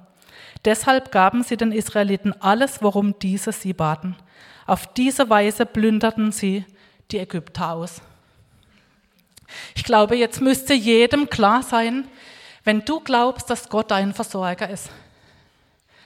[0.65, 4.15] Deshalb gaben sie den Israeliten alles, worum diese sie baten.
[4.65, 6.65] Auf diese Weise plünderten sie
[7.12, 8.02] die Ägypter aus.
[9.76, 12.08] Ich glaube, jetzt müsste jedem klar sein,
[12.63, 14.89] wenn du glaubst, dass Gott dein Versorger ist,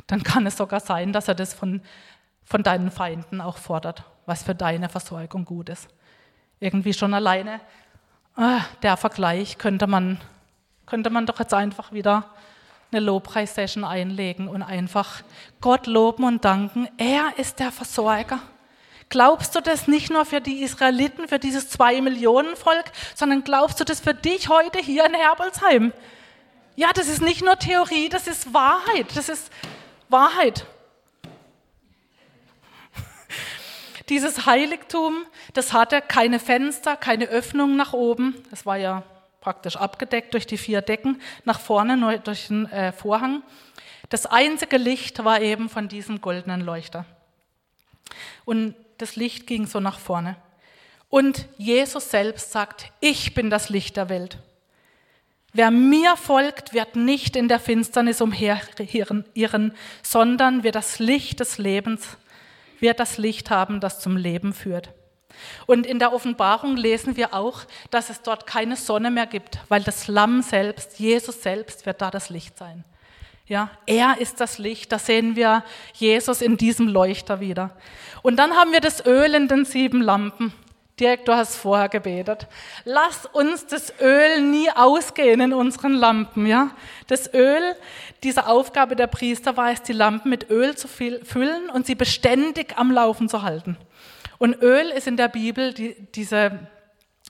[0.07, 1.81] dann kann es sogar sein, dass er das von,
[2.43, 5.87] von deinen Feinden auch fordert, was für deine Versorgung gut ist.
[6.59, 7.59] Irgendwie schon alleine
[8.37, 10.19] äh, der Vergleich könnte man,
[10.85, 12.25] könnte man doch jetzt einfach wieder
[12.91, 15.21] eine Lobpreissession einlegen und einfach
[15.59, 16.87] Gott loben und danken.
[16.97, 18.39] Er ist der Versorger.
[19.09, 23.79] Glaubst du das nicht nur für die Israeliten, für dieses zwei Millionen Volk, sondern glaubst
[23.79, 25.93] du das für dich heute hier in Herbolzheim?
[26.75, 29.07] Ja, das ist nicht nur Theorie, das ist Wahrheit.
[29.15, 29.51] Das ist
[30.09, 30.65] Wahrheit.
[34.09, 38.41] Dieses Heiligtum, das hatte keine Fenster, keine Öffnung nach oben.
[38.49, 39.03] Das war ja
[39.41, 43.43] praktisch abgedeckt durch die vier Decken, nach vorne durch den äh, Vorhang.
[44.09, 47.05] Das einzige Licht war eben von diesem goldenen Leuchter.
[48.45, 50.37] Und das Licht ging so nach vorne.
[51.09, 54.37] Und Jesus selbst sagt, ich bin das Licht der Welt.
[55.53, 62.17] Wer mir folgt, wird nicht in der Finsternis umherirren, sondern wird das Licht des Lebens,
[62.79, 64.89] wird das Licht haben, das zum Leben führt.
[65.65, 69.83] Und in der Offenbarung lesen wir auch, dass es dort keine Sonne mehr gibt, weil
[69.83, 72.83] das Lamm selbst, Jesus selbst, wird da das Licht sein.
[73.47, 74.91] Ja, er ist das Licht.
[74.91, 77.71] Da sehen wir Jesus in diesem Leuchter wieder.
[78.21, 80.51] Und dann haben wir das Öl in den sieben Lampen.
[80.99, 82.47] Dirk, du hast vorher gebetet.
[82.83, 86.71] Lass uns das Öl nie ausgehen in unseren Lampen, ja?
[87.05, 87.61] Das Öl,
[88.23, 92.77] diese Aufgabe der Priester war es, die Lampen mit Öl zu füllen und sie beständig
[92.77, 93.77] am Laufen zu halten.
[94.39, 96.67] Und Öl ist in der Bibel die, diese,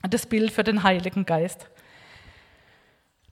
[0.10, 1.68] das Bild für den Heiligen Geist.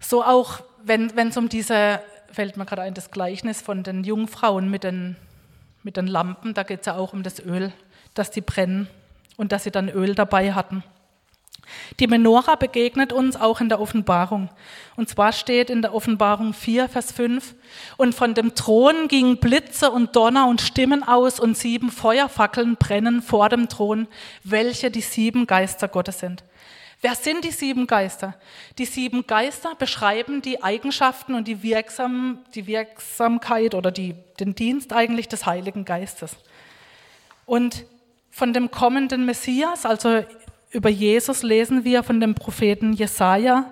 [0.01, 4.69] So auch, wenn es um diese, fällt mir gerade ein, das Gleichnis von den Jungfrauen
[4.69, 5.15] mit den,
[5.81, 7.71] mit den Lampen, da geht es ja auch um das Öl,
[8.13, 8.89] dass die brennen
[9.37, 10.83] und dass sie dann Öl dabei hatten.
[11.99, 14.49] Die Menora begegnet uns auch in der Offenbarung.
[14.95, 17.55] Und zwar steht in der Offenbarung 4, Vers 5,
[17.97, 23.21] und von dem Thron gingen Blitze und Donner und Stimmen aus und sieben Feuerfackeln brennen
[23.21, 24.07] vor dem Thron,
[24.43, 26.43] welche die sieben Geister Gottes sind.
[27.01, 28.35] Wer sind die sieben Geister?
[28.77, 34.93] Die sieben Geister beschreiben die Eigenschaften und die, Wirksam, die Wirksamkeit oder die, den Dienst
[34.93, 36.35] eigentlich des Heiligen Geistes.
[37.45, 37.85] Und
[38.35, 40.25] von dem kommenden Messias, also
[40.69, 43.71] über Jesus lesen wir von dem Propheten Jesaja.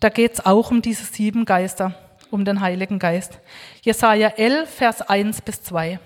[0.00, 1.94] Da geht es auch um diese sieben Geister,
[2.32, 3.38] um den Heiligen Geist.
[3.82, 6.00] Jesaja 11, Vers 1 bis 2.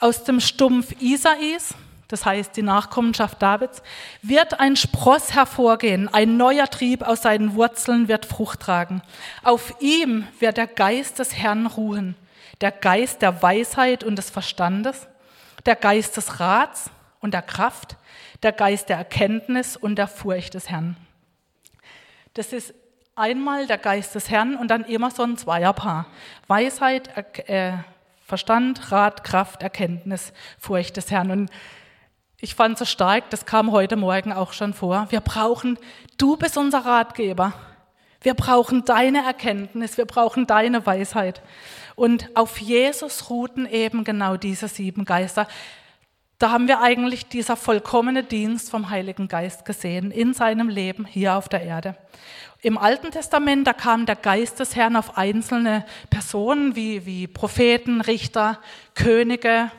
[0.00, 1.74] Aus dem Stumpf Isais,
[2.08, 3.82] das heißt die Nachkommenschaft Davids,
[4.22, 9.02] wird ein Spross hervorgehen, ein neuer Trieb aus seinen Wurzeln wird Frucht tragen.
[9.42, 12.16] Auf ihm wird der Geist des Herrn ruhen,
[12.62, 15.06] der Geist der Weisheit und des Verstandes,
[15.66, 17.96] der Geist des Rats und der Kraft,
[18.42, 20.96] der Geist der Erkenntnis und der Furcht des Herrn.
[22.34, 22.74] Das ist
[23.14, 26.06] einmal der Geist des Herrn und dann immer so ein Zweierpaar.
[26.48, 27.10] Weisheit,
[27.48, 27.72] äh,
[28.24, 31.30] Verstand, Rat, Kraft, Erkenntnis, Furcht des Herrn.
[31.30, 31.50] Und
[32.40, 35.06] ich fand so stark, das kam heute Morgen auch schon vor.
[35.10, 35.78] Wir brauchen,
[36.18, 37.52] du bist unser Ratgeber.
[38.22, 41.42] Wir brauchen deine Erkenntnis, wir brauchen deine Weisheit.
[41.94, 45.46] Und auf Jesus ruhten eben genau diese sieben Geister.
[46.38, 51.36] Da haben wir eigentlich dieser vollkommene Dienst vom Heiligen Geist gesehen in seinem Leben hier
[51.36, 51.96] auf der Erde.
[52.62, 58.00] Im Alten Testament, da kam der Geist des Herrn auf einzelne Personen wie, wie Propheten,
[58.00, 58.60] Richter,
[58.94, 59.70] Könige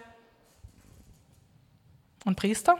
[2.25, 2.77] und Priester.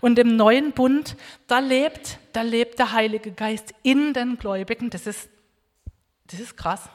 [0.00, 1.16] Und im neuen Bund,
[1.46, 4.90] da lebt, da lebt der Heilige Geist in den Gläubigen.
[4.90, 5.30] Das ist,
[6.26, 6.88] das ist krass.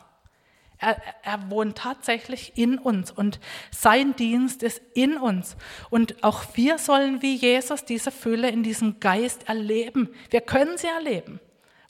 [0.81, 5.57] Er, er, wohnt tatsächlich in uns und sein Dienst ist in uns.
[5.89, 10.09] Und auch wir sollen wie Jesus diese Fülle in diesem Geist erleben.
[10.29, 11.41] Wir können sie erleben,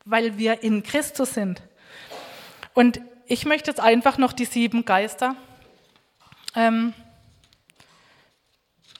[0.05, 1.61] weil wir in Christus sind.
[2.73, 5.35] Und ich möchte jetzt einfach noch die sieben Geister,
[6.55, 6.95] ähm,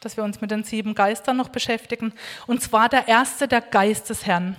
[0.02, 2.14] dass wir uns mit den sieben Geistern noch beschäftigen.
[2.46, 4.56] Und zwar der erste, der Geist des Herrn.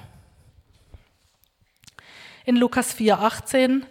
[2.45, 3.87] In Lukas 4, 18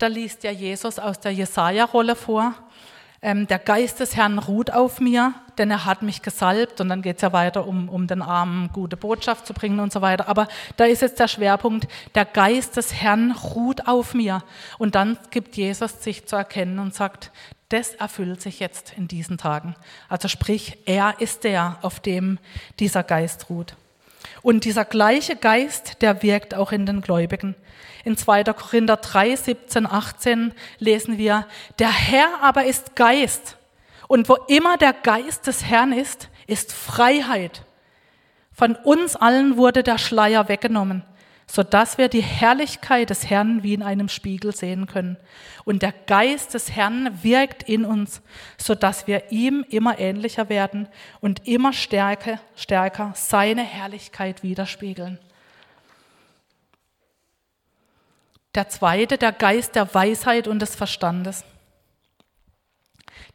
[0.00, 2.54] da liest ja Jesus aus der Jesaja-Rolle vor.
[3.22, 6.80] Ähm, der Geist des Herrn ruht auf mir, denn er hat mich gesalbt.
[6.80, 9.92] Und dann geht es ja weiter, um, um den Armen gute Botschaft zu bringen und
[9.92, 10.26] so weiter.
[10.26, 10.48] Aber
[10.78, 14.42] da ist jetzt der Schwerpunkt, der Geist des Herrn ruht auf mir.
[14.78, 17.30] Und dann gibt Jesus sich zu erkennen und sagt,
[17.68, 19.76] das erfüllt sich jetzt in diesen Tagen.
[20.08, 22.38] Also sprich, er ist der, auf dem
[22.78, 23.76] dieser Geist ruht.
[24.42, 27.54] Und dieser gleiche Geist, der wirkt auch in den Gläubigen.
[28.04, 28.44] In 2.
[28.44, 31.46] Korinther 3, 17, 18 lesen wir,
[31.78, 33.56] der Herr aber ist Geist.
[34.08, 37.64] Und wo immer der Geist des Herrn ist, ist Freiheit.
[38.52, 41.04] Von uns allen wurde der Schleier weggenommen,
[41.46, 45.16] sodass wir die Herrlichkeit des Herrn wie in einem Spiegel sehen können.
[45.64, 48.20] Und der Geist des Herrn wirkt in uns,
[48.58, 50.88] sodass wir ihm immer ähnlicher werden
[51.20, 55.18] und immer stärker, stärker seine Herrlichkeit widerspiegeln.
[58.54, 61.44] Der zweite, der Geist der Weisheit und des Verstandes.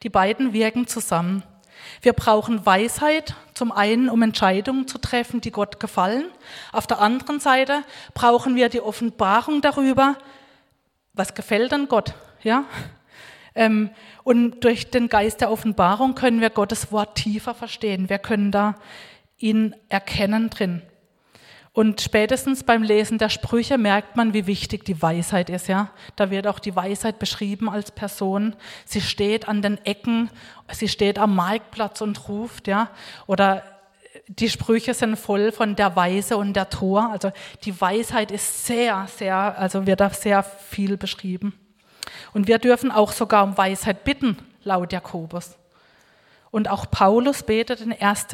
[0.04, 1.44] Die beiden wirken zusammen.
[2.02, 6.26] Wir brauchen Weisheit, zum einen, um Entscheidungen zu treffen, die Gott gefallen.
[6.72, 10.18] Auf der anderen Seite brauchen wir die Offenbarung darüber,
[11.14, 12.14] was gefällt an Gott.
[12.44, 12.66] Ja?
[13.56, 13.90] Ähm,
[14.24, 18.10] und durch den Geist der Offenbarung können wir Gottes Wort tiefer verstehen.
[18.10, 18.76] Wir können da
[19.38, 20.82] ihn erkennen drin.
[21.76, 25.68] Und spätestens beim Lesen der Sprüche merkt man, wie wichtig die Weisheit ist.
[25.68, 28.56] Ja, da wird auch die Weisheit beschrieben als Person.
[28.86, 30.30] Sie steht an den Ecken,
[30.72, 32.70] sie steht am Marktplatz und ruft.
[32.70, 32.92] Ja,
[33.28, 33.62] oder
[34.30, 37.10] die Sprüche sind voll von der Weise und der Tor.
[37.12, 37.34] Also
[37.66, 41.60] die Weisheit ist sehr, sehr, also wird da sehr viel beschrieben.
[42.34, 45.58] Und wir dürfen auch sogar um Weisheit bitten, laut Jakobus.
[46.52, 48.28] Und auch Paulus betet in 1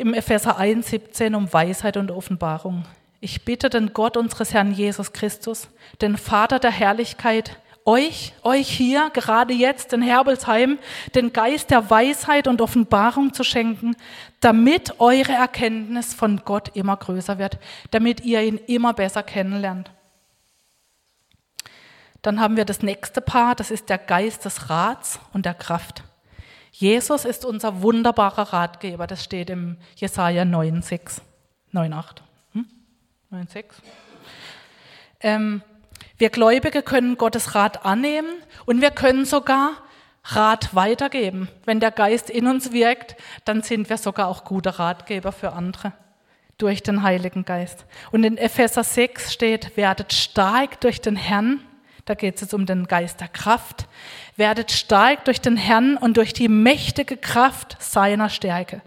[0.00, 2.84] im Epheser 1, 17 um Weisheit und Offenbarung.
[3.20, 5.68] Ich bitte den Gott unseres Herrn Jesus Christus,
[6.00, 10.78] den Vater der Herrlichkeit, euch, euch hier, gerade jetzt in Herbelsheim,
[11.14, 13.94] den Geist der Weisheit und Offenbarung zu schenken,
[14.40, 17.58] damit eure Erkenntnis von Gott immer größer wird,
[17.90, 19.90] damit ihr ihn immer besser kennenlernt.
[22.22, 26.04] Dann haben wir das nächste Paar, das ist der Geist des Rats und der Kraft.
[26.72, 29.06] Jesus ist unser wunderbarer Ratgeber.
[29.06, 31.20] Das steht im Jesaja 9,6.
[31.72, 32.04] 9,8.
[32.52, 32.66] Hm?
[33.32, 33.64] 9,6.
[35.20, 35.62] Ähm,
[36.18, 38.30] wir Gläubige können Gottes Rat annehmen
[38.66, 39.72] und wir können sogar
[40.24, 41.48] Rat weitergeben.
[41.64, 45.92] Wenn der Geist in uns wirkt, dann sind wir sogar auch gute Ratgeber für andere
[46.58, 47.86] durch den Heiligen Geist.
[48.12, 51.60] Und in Epheser 6 steht, werdet stark durch den Herrn
[52.10, 53.86] da geht es jetzt um den Geist der Kraft.
[54.34, 58.82] Werdet stark durch den Herrn und durch die mächtige Kraft seiner Stärke.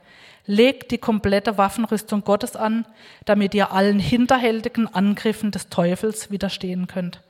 [0.45, 2.85] Legt die komplette Waffenrüstung Gottes an,
[3.23, 7.21] damit ihr allen hinterhältigen Angriffen des Teufels widerstehen könnt.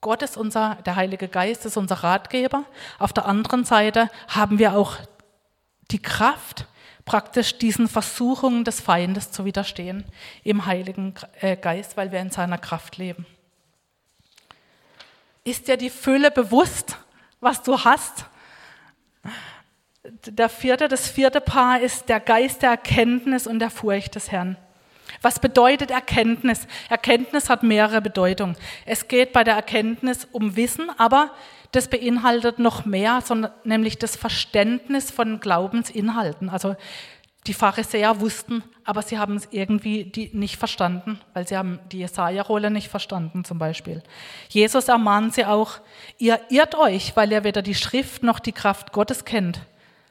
[0.00, 2.64] Gott ist unser, der Heilige Geist ist unser Ratgeber.
[2.98, 4.96] Auf der anderen Seite haben wir auch
[5.90, 6.66] die Kraft,
[7.04, 10.06] praktisch diesen Versuchungen des Feindes zu widerstehen
[10.44, 13.26] im Heiligen äh, Geist, weil wir in seiner Kraft leben.
[15.48, 16.98] Ist dir die Fülle bewusst,
[17.40, 18.26] was du hast?
[20.26, 24.58] Der vierte, das vierte Paar ist der Geist der Erkenntnis und der Furcht des Herrn.
[25.22, 26.66] Was bedeutet Erkenntnis?
[26.90, 28.58] Erkenntnis hat mehrere Bedeutungen.
[28.84, 31.30] Es geht bei der Erkenntnis um Wissen, aber
[31.72, 36.50] das beinhaltet noch mehr, sondern nämlich das Verständnis von Glaubensinhalten.
[36.50, 36.76] Also
[37.48, 42.70] die Pharisäer wussten, aber sie haben es irgendwie nicht verstanden, weil sie haben die Jesaja-Rolle
[42.70, 44.02] nicht verstanden zum Beispiel.
[44.50, 45.80] Jesus ermahnt sie auch,
[46.18, 49.60] ihr irrt euch, weil ihr weder die Schrift noch die Kraft Gottes kennt.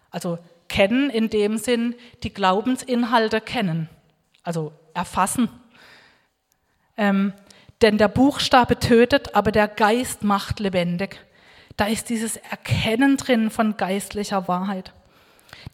[0.09, 3.87] Also kennen in dem Sinn, die Glaubensinhalte kennen,
[4.43, 5.49] also erfassen.
[6.97, 7.33] Ähm,
[7.83, 11.19] denn der Buchstabe tötet, aber der Geist macht lebendig.
[11.77, 14.91] Da ist dieses Erkennen drin von geistlicher Wahrheit.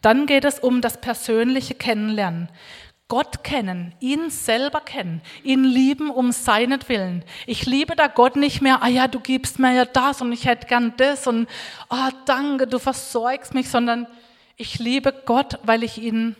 [0.00, 2.48] Dann geht es um das persönliche Kennenlernen.
[3.06, 7.22] Gott kennen, ihn selber kennen, ihn lieben um seinetwillen.
[7.46, 10.46] Ich liebe da Gott nicht mehr, ah ja, du gibst mir ja das und ich
[10.46, 11.46] hätte gern das und
[11.90, 14.06] ah, oh, danke, du versorgst mich, sondern
[14.56, 16.34] ich liebe Gott, weil ich ihn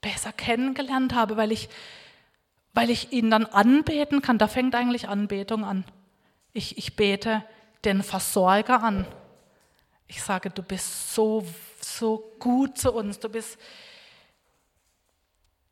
[0.00, 1.68] besser kennengelernt habe, weil ich,
[2.72, 4.38] weil ich ihn dann anbeten kann.
[4.38, 5.84] Da fängt eigentlich Anbetung an.
[6.52, 7.44] Ich, ich bete
[7.84, 9.06] den Versorger an.
[10.06, 11.44] Ich sage, du bist so
[11.84, 13.58] so gut zu uns, du bist,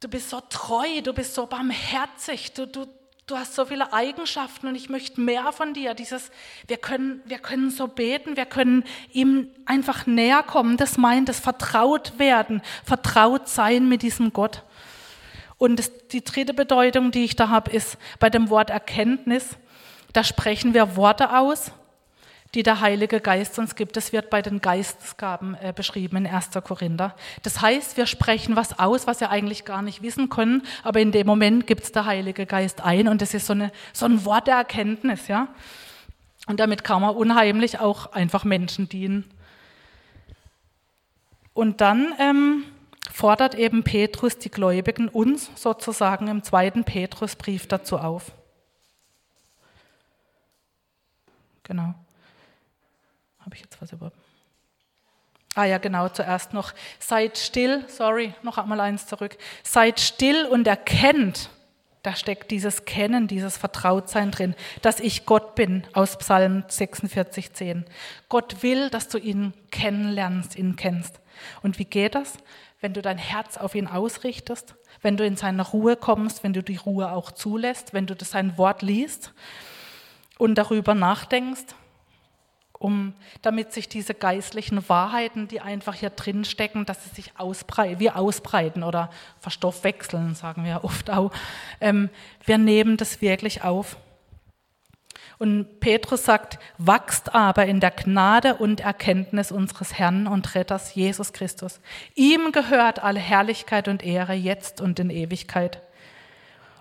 [0.01, 2.87] du bist so treu, du bist so barmherzig, du, du,
[3.27, 5.95] du hast so viele Eigenschaften und ich möchte mehr von dir.
[5.95, 6.31] Dieses,
[6.67, 10.77] wir können, wir können so beten, wir können ihm einfach näher kommen.
[10.77, 14.63] Das meint das vertraut werden, vertraut sein mit diesem Gott.
[15.57, 19.57] Und das, die dritte Bedeutung, die ich da habe, ist bei dem Wort Erkenntnis.
[20.13, 21.71] Da sprechen wir Worte aus,
[22.55, 23.97] die der Heilige Geist uns gibt.
[23.97, 26.51] Das wird bei den Geistesgaben äh, beschrieben in 1.
[26.65, 27.15] Korinther.
[27.43, 31.13] Das heißt, wir sprechen was aus, was wir eigentlich gar nicht wissen können, aber in
[31.13, 34.25] dem Moment gibt es der Heilige Geist ein und das ist so, eine, so ein
[34.25, 35.29] Wort der Erkenntnis.
[35.29, 35.49] Ja?
[36.47, 39.25] Und damit kann man unheimlich auch einfach Menschen dienen.
[41.55, 42.65] Und dann ähm,
[43.11, 48.33] fordert eben Petrus die Gläubigen uns sozusagen im zweiten Petrusbrief dazu auf.
[51.63, 51.95] Genau.
[53.45, 54.13] Habe ich jetzt was über.
[55.55, 56.73] Ah ja, genau, zuerst noch.
[56.99, 59.37] Seid still, sorry, noch einmal eins zurück.
[59.63, 61.51] Seid still und erkennt,
[62.03, 67.85] da steckt dieses Kennen, dieses Vertrautsein drin, dass ich Gott bin, aus Psalm 46, 10.
[68.29, 71.21] Gott will, dass du ihn kennenlernst, ihn kennst.
[71.63, 72.39] Und wie geht das?
[72.81, 76.63] Wenn du dein Herz auf ihn ausrichtest, wenn du in seine Ruhe kommst, wenn du
[76.63, 79.33] die Ruhe auch zulässt, wenn du sein Wort liest
[80.39, 81.75] und darüber nachdenkst,
[82.83, 88.01] um, damit sich diese geistlichen Wahrheiten, die einfach hier drin stecken, dass sie sich ausbreiten,
[88.01, 89.11] wir ausbreiten oder
[89.41, 91.33] verstoffwechseln, sagen wir oft auch.
[91.81, 92.11] Ähm,
[92.45, 93.97] wir nehmen das wirklich auf.
[95.39, 101.33] Und Petrus sagt, wachst aber in der Gnade und Erkenntnis unseres Herrn und Retters Jesus
[101.33, 101.81] Christus.
[102.15, 105.83] Ihm gehört alle Herrlichkeit und Ehre jetzt und in Ewigkeit.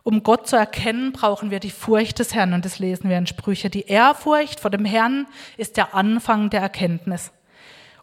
[0.04, 3.28] Um Gott zu erkennen, brauchen wir die Furcht des Herrn und das lesen wir in
[3.28, 3.70] Sprüche.
[3.70, 5.28] Die Ehrfurcht vor dem Herrn
[5.58, 7.32] ist der Anfang der Erkenntnis.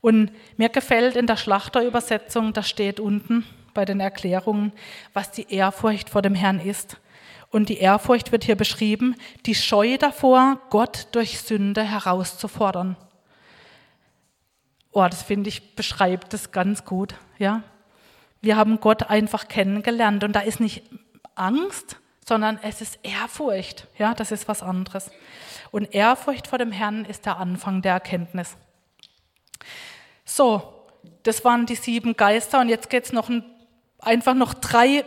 [0.00, 3.44] Und mir gefällt in der Schlachterübersetzung, da steht unten
[3.74, 4.72] bei den Erklärungen,
[5.12, 6.98] was die Ehrfurcht vor dem Herrn ist.
[7.50, 12.96] Und die Ehrfurcht wird hier beschrieben, die Scheu davor, Gott durch Sünde herauszufordern.
[14.92, 17.62] Oh, das finde ich, beschreibt das ganz gut, ja.
[18.40, 20.82] Wir haben Gott einfach kennengelernt und da ist nicht
[21.38, 25.10] Angst, sondern es ist Ehrfurcht, ja, das ist was anderes.
[25.70, 28.56] Und Ehrfurcht vor dem Herrn ist der Anfang der Erkenntnis.
[30.24, 30.74] So,
[31.22, 33.44] das waren die sieben Geister und jetzt geht es noch ein,
[34.00, 35.04] einfach noch drei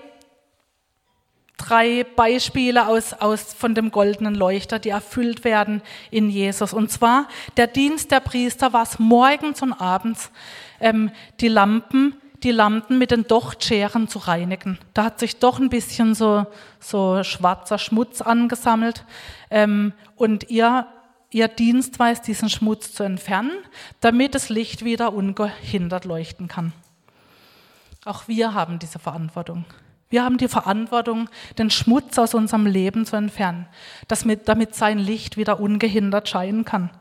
[1.62, 6.74] drei Beispiele aus, aus, von dem goldenen Leuchter, die erfüllt werden in Jesus.
[6.74, 7.28] Und zwar
[7.58, 10.32] der Dienst der Priester war es morgens und abends,
[10.80, 14.80] ähm, die Lampen, die Lampen mit den Dochtscheren zu reinigen.
[14.94, 16.46] Da hat sich doch ein bisschen so,
[16.80, 19.06] so schwarzer Schmutz angesammelt.
[19.50, 20.88] Ähm, und ihr,
[21.30, 23.52] ihr Dienst es, diesen Schmutz zu entfernen,
[24.00, 26.74] damit das Licht wieder ungehindert leuchten kann.
[28.06, 29.66] Auch wir haben diese Verantwortung.
[30.12, 33.66] Wir haben die Verantwortung, den Schmutz aus unserem Leben zu entfernen,
[34.08, 36.92] damit, sein Licht wieder ungehindert scheinen kann.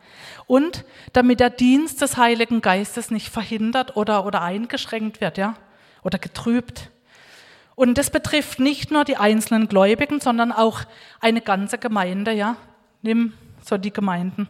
[0.46, 5.56] Und damit der Dienst des Heiligen Geistes nicht verhindert oder, oder eingeschränkt wird, ja,
[6.02, 6.90] oder getrübt.
[7.74, 10.82] Und das betrifft nicht nur die einzelnen Gläubigen, sondern auch
[11.20, 12.56] eine ganze Gemeinde, ja.
[13.02, 13.32] Nimm
[13.64, 14.48] so die Gemeinden.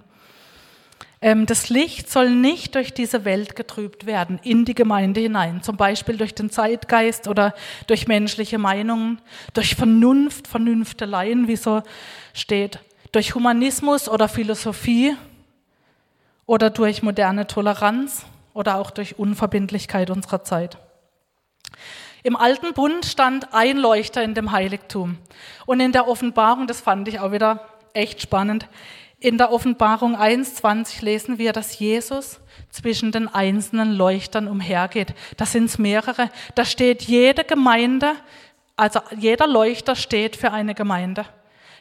[1.23, 5.77] Ähm, das Licht soll nicht durch diese Welt getrübt werden, in die Gemeinde hinein, zum
[5.77, 7.55] Beispiel durch den Zeitgeist oder
[7.87, 9.21] durch menschliche Meinungen,
[9.53, 11.83] durch Vernunft, Vernünfteleien, wie so
[12.33, 12.79] steht,
[13.13, 15.15] durch Humanismus oder Philosophie
[16.47, 20.79] oder durch moderne Toleranz oder auch durch Unverbindlichkeit unserer Zeit.
[22.23, 25.19] Im alten Bund stand ein Leuchter in dem Heiligtum.
[25.65, 28.67] Und in der Offenbarung, das fand ich auch wieder echt spannend,
[29.21, 32.41] in der Offenbarung 1.20 lesen wir, dass Jesus
[32.71, 35.15] zwischen den einzelnen Leuchtern umhergeht.
[35.37, 36.31] Da sind mehrere.
[36.55, 38.15] Da steht jede Gemeinde,
[38.77, 41.27] also jeder Leuchter steht für eine Gemeinde.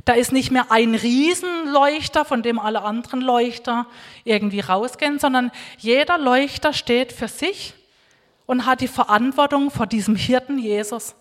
[0.04, 3.86] Da ist nicht mehr ein Riesenleuchter, von dem alle anderen Leuchter
[4.26, 7.74] irgendwie rausgehen, sondern jeder Leuchter steht für sich
[8.46, 11.16] und hat die Verantwortung vor diesem Hirten Jesus.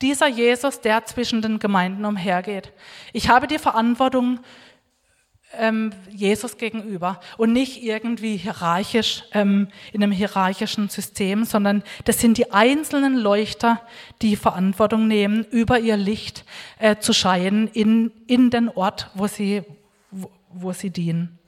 [0.00, 2.72] Dieser Jesus, der zwischen den Gemeinden umhergeht.
[3.12, 4.40] Ich habe die Verantwortung
[5.52, 12.38] ähm, Jesus gegenüber und nicht irgendwie hierarchisch ähm, in einem hierarchischen System, sondern das sind
[12.38, 13.80] die einzelnen Leuchter,
[14.22, 16.44] die Verantwortung nehmen, über ihr Licht
[16.78, 19.62] äh, zu scheinen in, in den Ort, wo sie,
[20.10, 21.38] wo, wo sie dienen.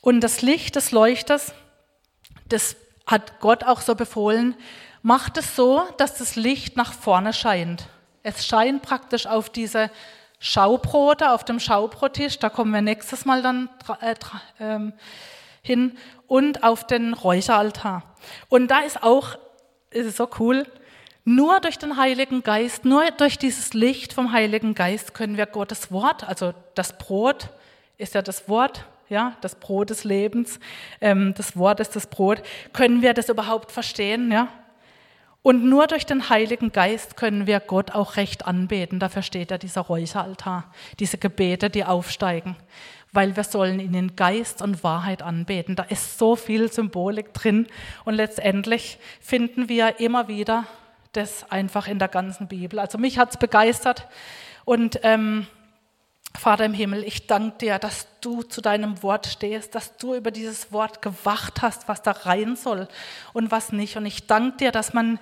[0.00, 1.52] Und das Licht des Leuchters,
[2.48, 4.54] das hat Gott auch so befohlen,
[5.02, 7.88] macht es so, dass das Licht nach vorne scheint.
[8.22, 9.90] Es scheint praktisch auf diese
[10.40, 13.68] Schaubrote auf dem Schaubrottisch, da kommen wir nächstes Mal dann
[14.00, 14.14] äh,
[14.58, 14.94] ähm,
[15.62, 18.02] hin, und auf den Räucheraltar.
[18.48, 19.36] Und da ist auch,
[19.90, 20.66] ist es so cool,
[21.24, 25.92] nur durch den Heiligen Geist, nur durch dieses Licht vom Heiligen Geist können wir Gottes
[25.92, 27.50] Wort, also das Brot
[27.98, 30.58] ist ja das Wort, ja, das Brot des Lebens,
[31.02, 34.48] ähm, das Wort ist das Brot, können wir das überhaupt verstehen, ja?
[35.42, 38.98] Und nur durch den Heiligen Geist können wir Gott auch recht anbeten.
[39.00, 42.56] Dafür steht ja dieser Räucheraltar, diese Gebete, die aufsteigen.
[43.12, 45.76] weil wir sollen ihn in Geist und Wahrheit anbeten.
[45.76, 47.66] Da ist so viel Symbolik drin
[48.04, 50.64] und letztendlich finden wir immer wieder
[51.12, 52.78] das einfach in der ganzen Bibel.
[52.78, 54.06] Also mich hat es begeistert
[54.64, 55.46] und ähm,
[56.38, 60.30] Vater im Himmel, ich danke dir, dass du zu deinem Wort stehst, dass du über
[60.30, 62.88] dieses Wort gewacht hast, was da rein soll
[63.32, 63.96] und was nicht.
[63.96, 65.18] Und ich danke dir, dass man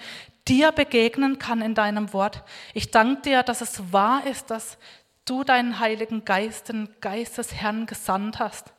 [0.46, 2.42] dir begegnen kann in deinem Wort.
[2.74, 4.78] Ich danke dir, dass es wahr ist, dass
[5.24, 8.72] du deinen Heiligen Geist, den Geist des Herrn gesandt hast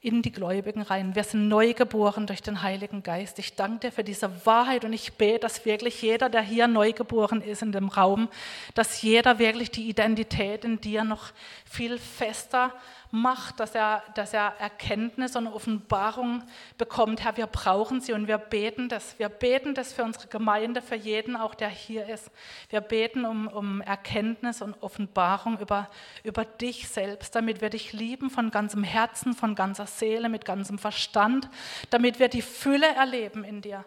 [0.00, 1.16] in die Gläubigen rein.
[1.16, 3.40] Wir sind neu geboren durch den Heiligen Geist.
[3.40, 6.92] Ich danke dir für diese Wahrheit und ich bete, dass wirklich jeder, der hier neu
[6.92, 8.28] geboren ist in dem Raum,
[8.74, 11.32] dass jeder wirklich die Identität in dir noch
[11.64, 12.72] viel fester
[13.10, 16.42] macht, dass er, dass er Erkenntnis und Offenbarung
[16.76, 17.24] bekommt.
[17.24, 19.18] Herr, wir brauchen sie und wir beten das.
[19.18, 22.30] Wir beten das für unsere Gemeinde, für jeden auch, der hier ist.
[22.68, 25.88] Wir beten um, um Erkenntnis und Offenbarung über,
[26.22, 30.78] über dich selbst, damit wir dich lieben von ganzem Herzen, von ganzer Seele, mit ganzem
[30.78, 31.48] Verstand,
[31.90, 33.84] damit wir die Fülle erleben in dir,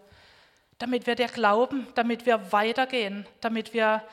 [0.79, 4.03] damit wir dir glauben, damit wir weitergehen, damit wir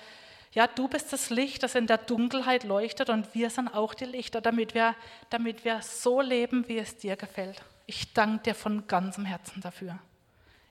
[0.53, 4.07] ja, du bist das Licht, das in der Dunkelheit leuchtet und wir sind auch die
[4.07, 4.94] Lichter, damit wir,
[5.30, 7.61] damit wir so leben, wie es dir gefällt.
[7.86, 9.99] Ich danke dir von ganzem Herzen dafür.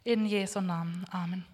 [0.03, 1.05] In Jesu Namen.
[1.11, 1.45] Amen.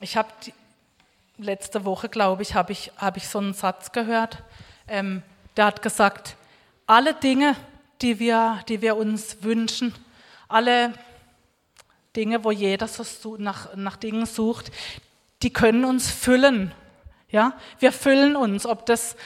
[0.00, 0.28] Ich habe
[1.38, 4.42] letzte Woche, glaube ich, habe ich, hab ich so einen Satz gehört.
[4.88, 5.22] Ähm,
[5.56, 6.36] der hat gesagt,
[6.86, 7.56] alle Dinge,
[8.00, 9.94] die wir, die wir uns wünschen,
[10.48, 10.92] alle
[12.16, 14.70] Dinge, wo jeder so nach, nach Dingen sucht,
[15.42, 16.72] die können uns füllen.
[17.30, 19.16] Ja, wir füllen uns, ob das,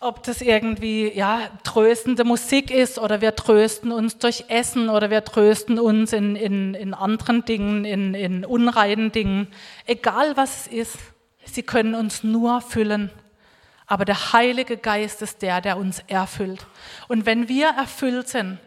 [0.00, 5.24] ob das irgendwie ja, tröstende Musik ist oder wir trösten uns durch Essen oder wir
[5.24, 9.46] trösten uns in, in, in anderen Dingen, in, in unreinen Dingen.
[9.86, 10.98] Egal was es ist,
[11.44, 13.10] sie können uns nur füllen.
[13.86, 16.66] Aber der Heilige Geist ist der, der uns erfüllt.
[17.06, 18.58] Und wenn wir erfüllt sind,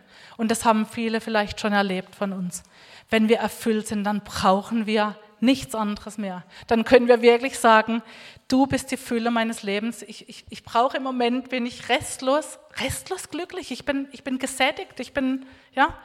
[0.41, 2.63] und das haben viele vielleicht schon erlebt von uns.
[3.11, 6.43] Wenn wir erfüllt sind, dann brauchen wir nichts anderes mehr.
[6.65, 8.01] Dann können wir wirklich sagen,
[8.47, 10.01] du bist die Fülle meines Lebens.
[10.01, 13.69] Ich, ich, ich brauche im Moment, bin ich restlos, restlos glücklich.
[13.69, 15.95] Ich bin, ich bin gesättigt, ich bin, ja.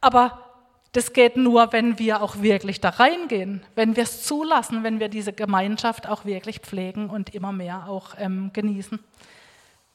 [0.00, 0.44] Aber
[0.90, 5.08] das geht nur, wenn wir auch wirklich da reingehen, wenn wir es zulassen, wenn wir
[5.08, 8.98] diese Gemeinschaft auch wirklich pflegen und immer mehr auch ähm, genießen.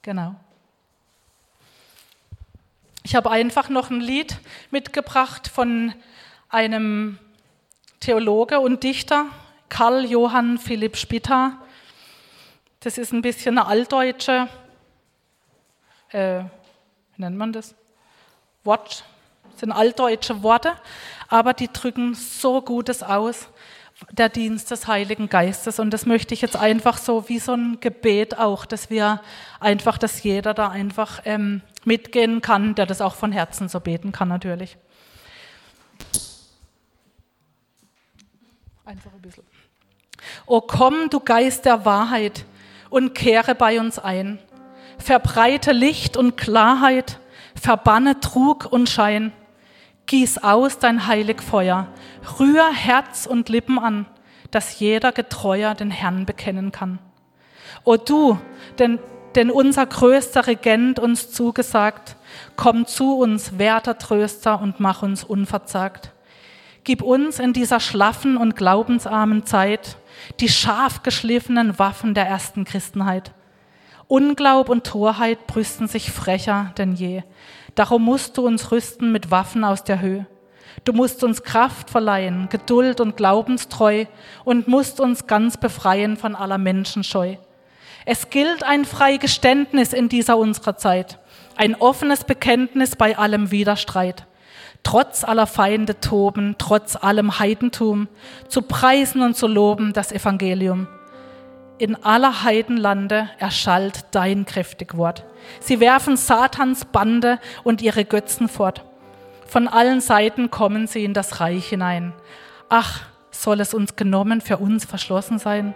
[0.03, 0.35] Genau.
[3.05, 4.37] Ich habe einfach noch ein Lied
[4.71, 5.93] mitgebracht von
[6.47, 7.19] einem
[7.99, 9.25] Theologe und Dichter,
[9.67, 11.57] Karl Johann Philipp Spitta.
[12.79, 14.47] Das ist ein bisschen eine altdeutsche,
[16.11, 16.43] äh,
[17.15, 17.75] wie nennt man das?
[18.63, 19.03] Wort,
[19.51, 20.71] das sind altdeutsche Worte,
[21.27, 23.49] aber die drücken so Gutes aus,
[24.11, 25.77] der Dienst des Heiligen Geistes.
[25.77, 29.21] Und das möchte ich jetzt einfach so wie so ein Gebet auch, dass wir
[29.59, 34.11] einfach, dass jeder da einfach ähm, mitgehen kann, der das auch von Herzen so beten
[34.11, 34.77] kann natürlich.
[38.85, 39.43] Einfach ein bisschen.
[40.45, 42.45] O komm, du Geist der Wahrheit,
[42.93, 44.37] und kehre bei uns ein.
[44.99, 47.19] Verbreite Licht und Klarheit,
[47.59, 49.31] verbanne Trug und Schein.
[50.05, 51.87] Gieß aus dein heilig Feuer,
[52.39, 54.05] rühr Herz und Lippen an,
[54.51, 56.99] dass jeder Getreuer den Herrn bekennen kann.
[57.83, 58.37] O du,
[58.77, 58.99] denn
[59.35, 62.15] denn unser größter Regent uns zugesagt,
[62.55, 66.11] komm zu uns, werter Tröster, und mach uns unverzagt.
[66.83, 69.97] Gib uns in dieser schlaffen und glaubensarmen Zeit
[70.39, 73.31] die scharf geschliffenen Waffen der ersten Christenheit.
[74.07, 77.23] Unglaub und Torheit brüsten sich frecher denn je.
[77.75, 80.27] Darum musst du uns rüsten mit Waffen aus der Höhe.
[80.83, 84.05] Du musst uns Kraft verleihen, Geduld und Glaubenstreu
[84.43, 87.37] und musst uns ganz befreien von aller Menschenscheu.
[88.05, 91.19] Es gilt ein Freigeständnis in dieser unserer Zeit,
[91.55, 94.25] ein offenes Bekenntnis bei allem Widerstreit.
[94.83, 98.09] Trotz aller Feinde toben, trotz allem Heidentum,
[98.49, 100.87] zu preisen und zu loben das Evangelium.
[101.77, 105.23] In aller Heidenlande erschallt dein kräftig Wort.
[105.61, 108.83] Sie werfen Satans Bande und ihre Götzen fort.
[109.47, 112.13] Von allen Seiten kommen sie in das Reich hinein.
[112.69, 113.01] Ach,
[113.31, 115.73] soll es uns genommen, für uns verschlossen sein?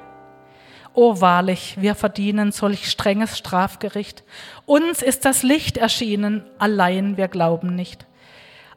[0.97, 4.23] O wahrlich, wir verdienen solch strenges Strafgericht.
[4.65, 8.07] Uns ist das Licht erschienen, allein wir glauben nicht.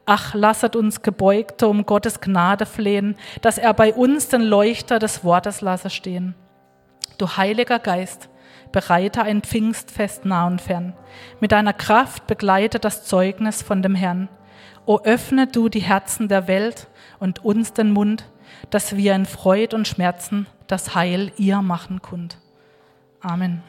[0.05, 5.23] Ach, lasset uns Gebeugte um Gottes Gnade flehen, dass er bei uns den Leuchter des
[5.23, 6.35] Wortes lasse stehen.
[7.17, 8.29] Du Heiliger Geist,
[8.71, 10.93] bereite ein Pfingstfest nah und fern.
[11.39, 14.29] Mit deiner Kraft begleite das Zeugnis von dem Herrn.
[14.85, 18.30] O öffne du die Herzen der Welt und uns den Mund,
[18.69, 22.37] dass wir in Freud und Schmerzen das Heil ihr machen kund.
[23.19, 23.61] Amen.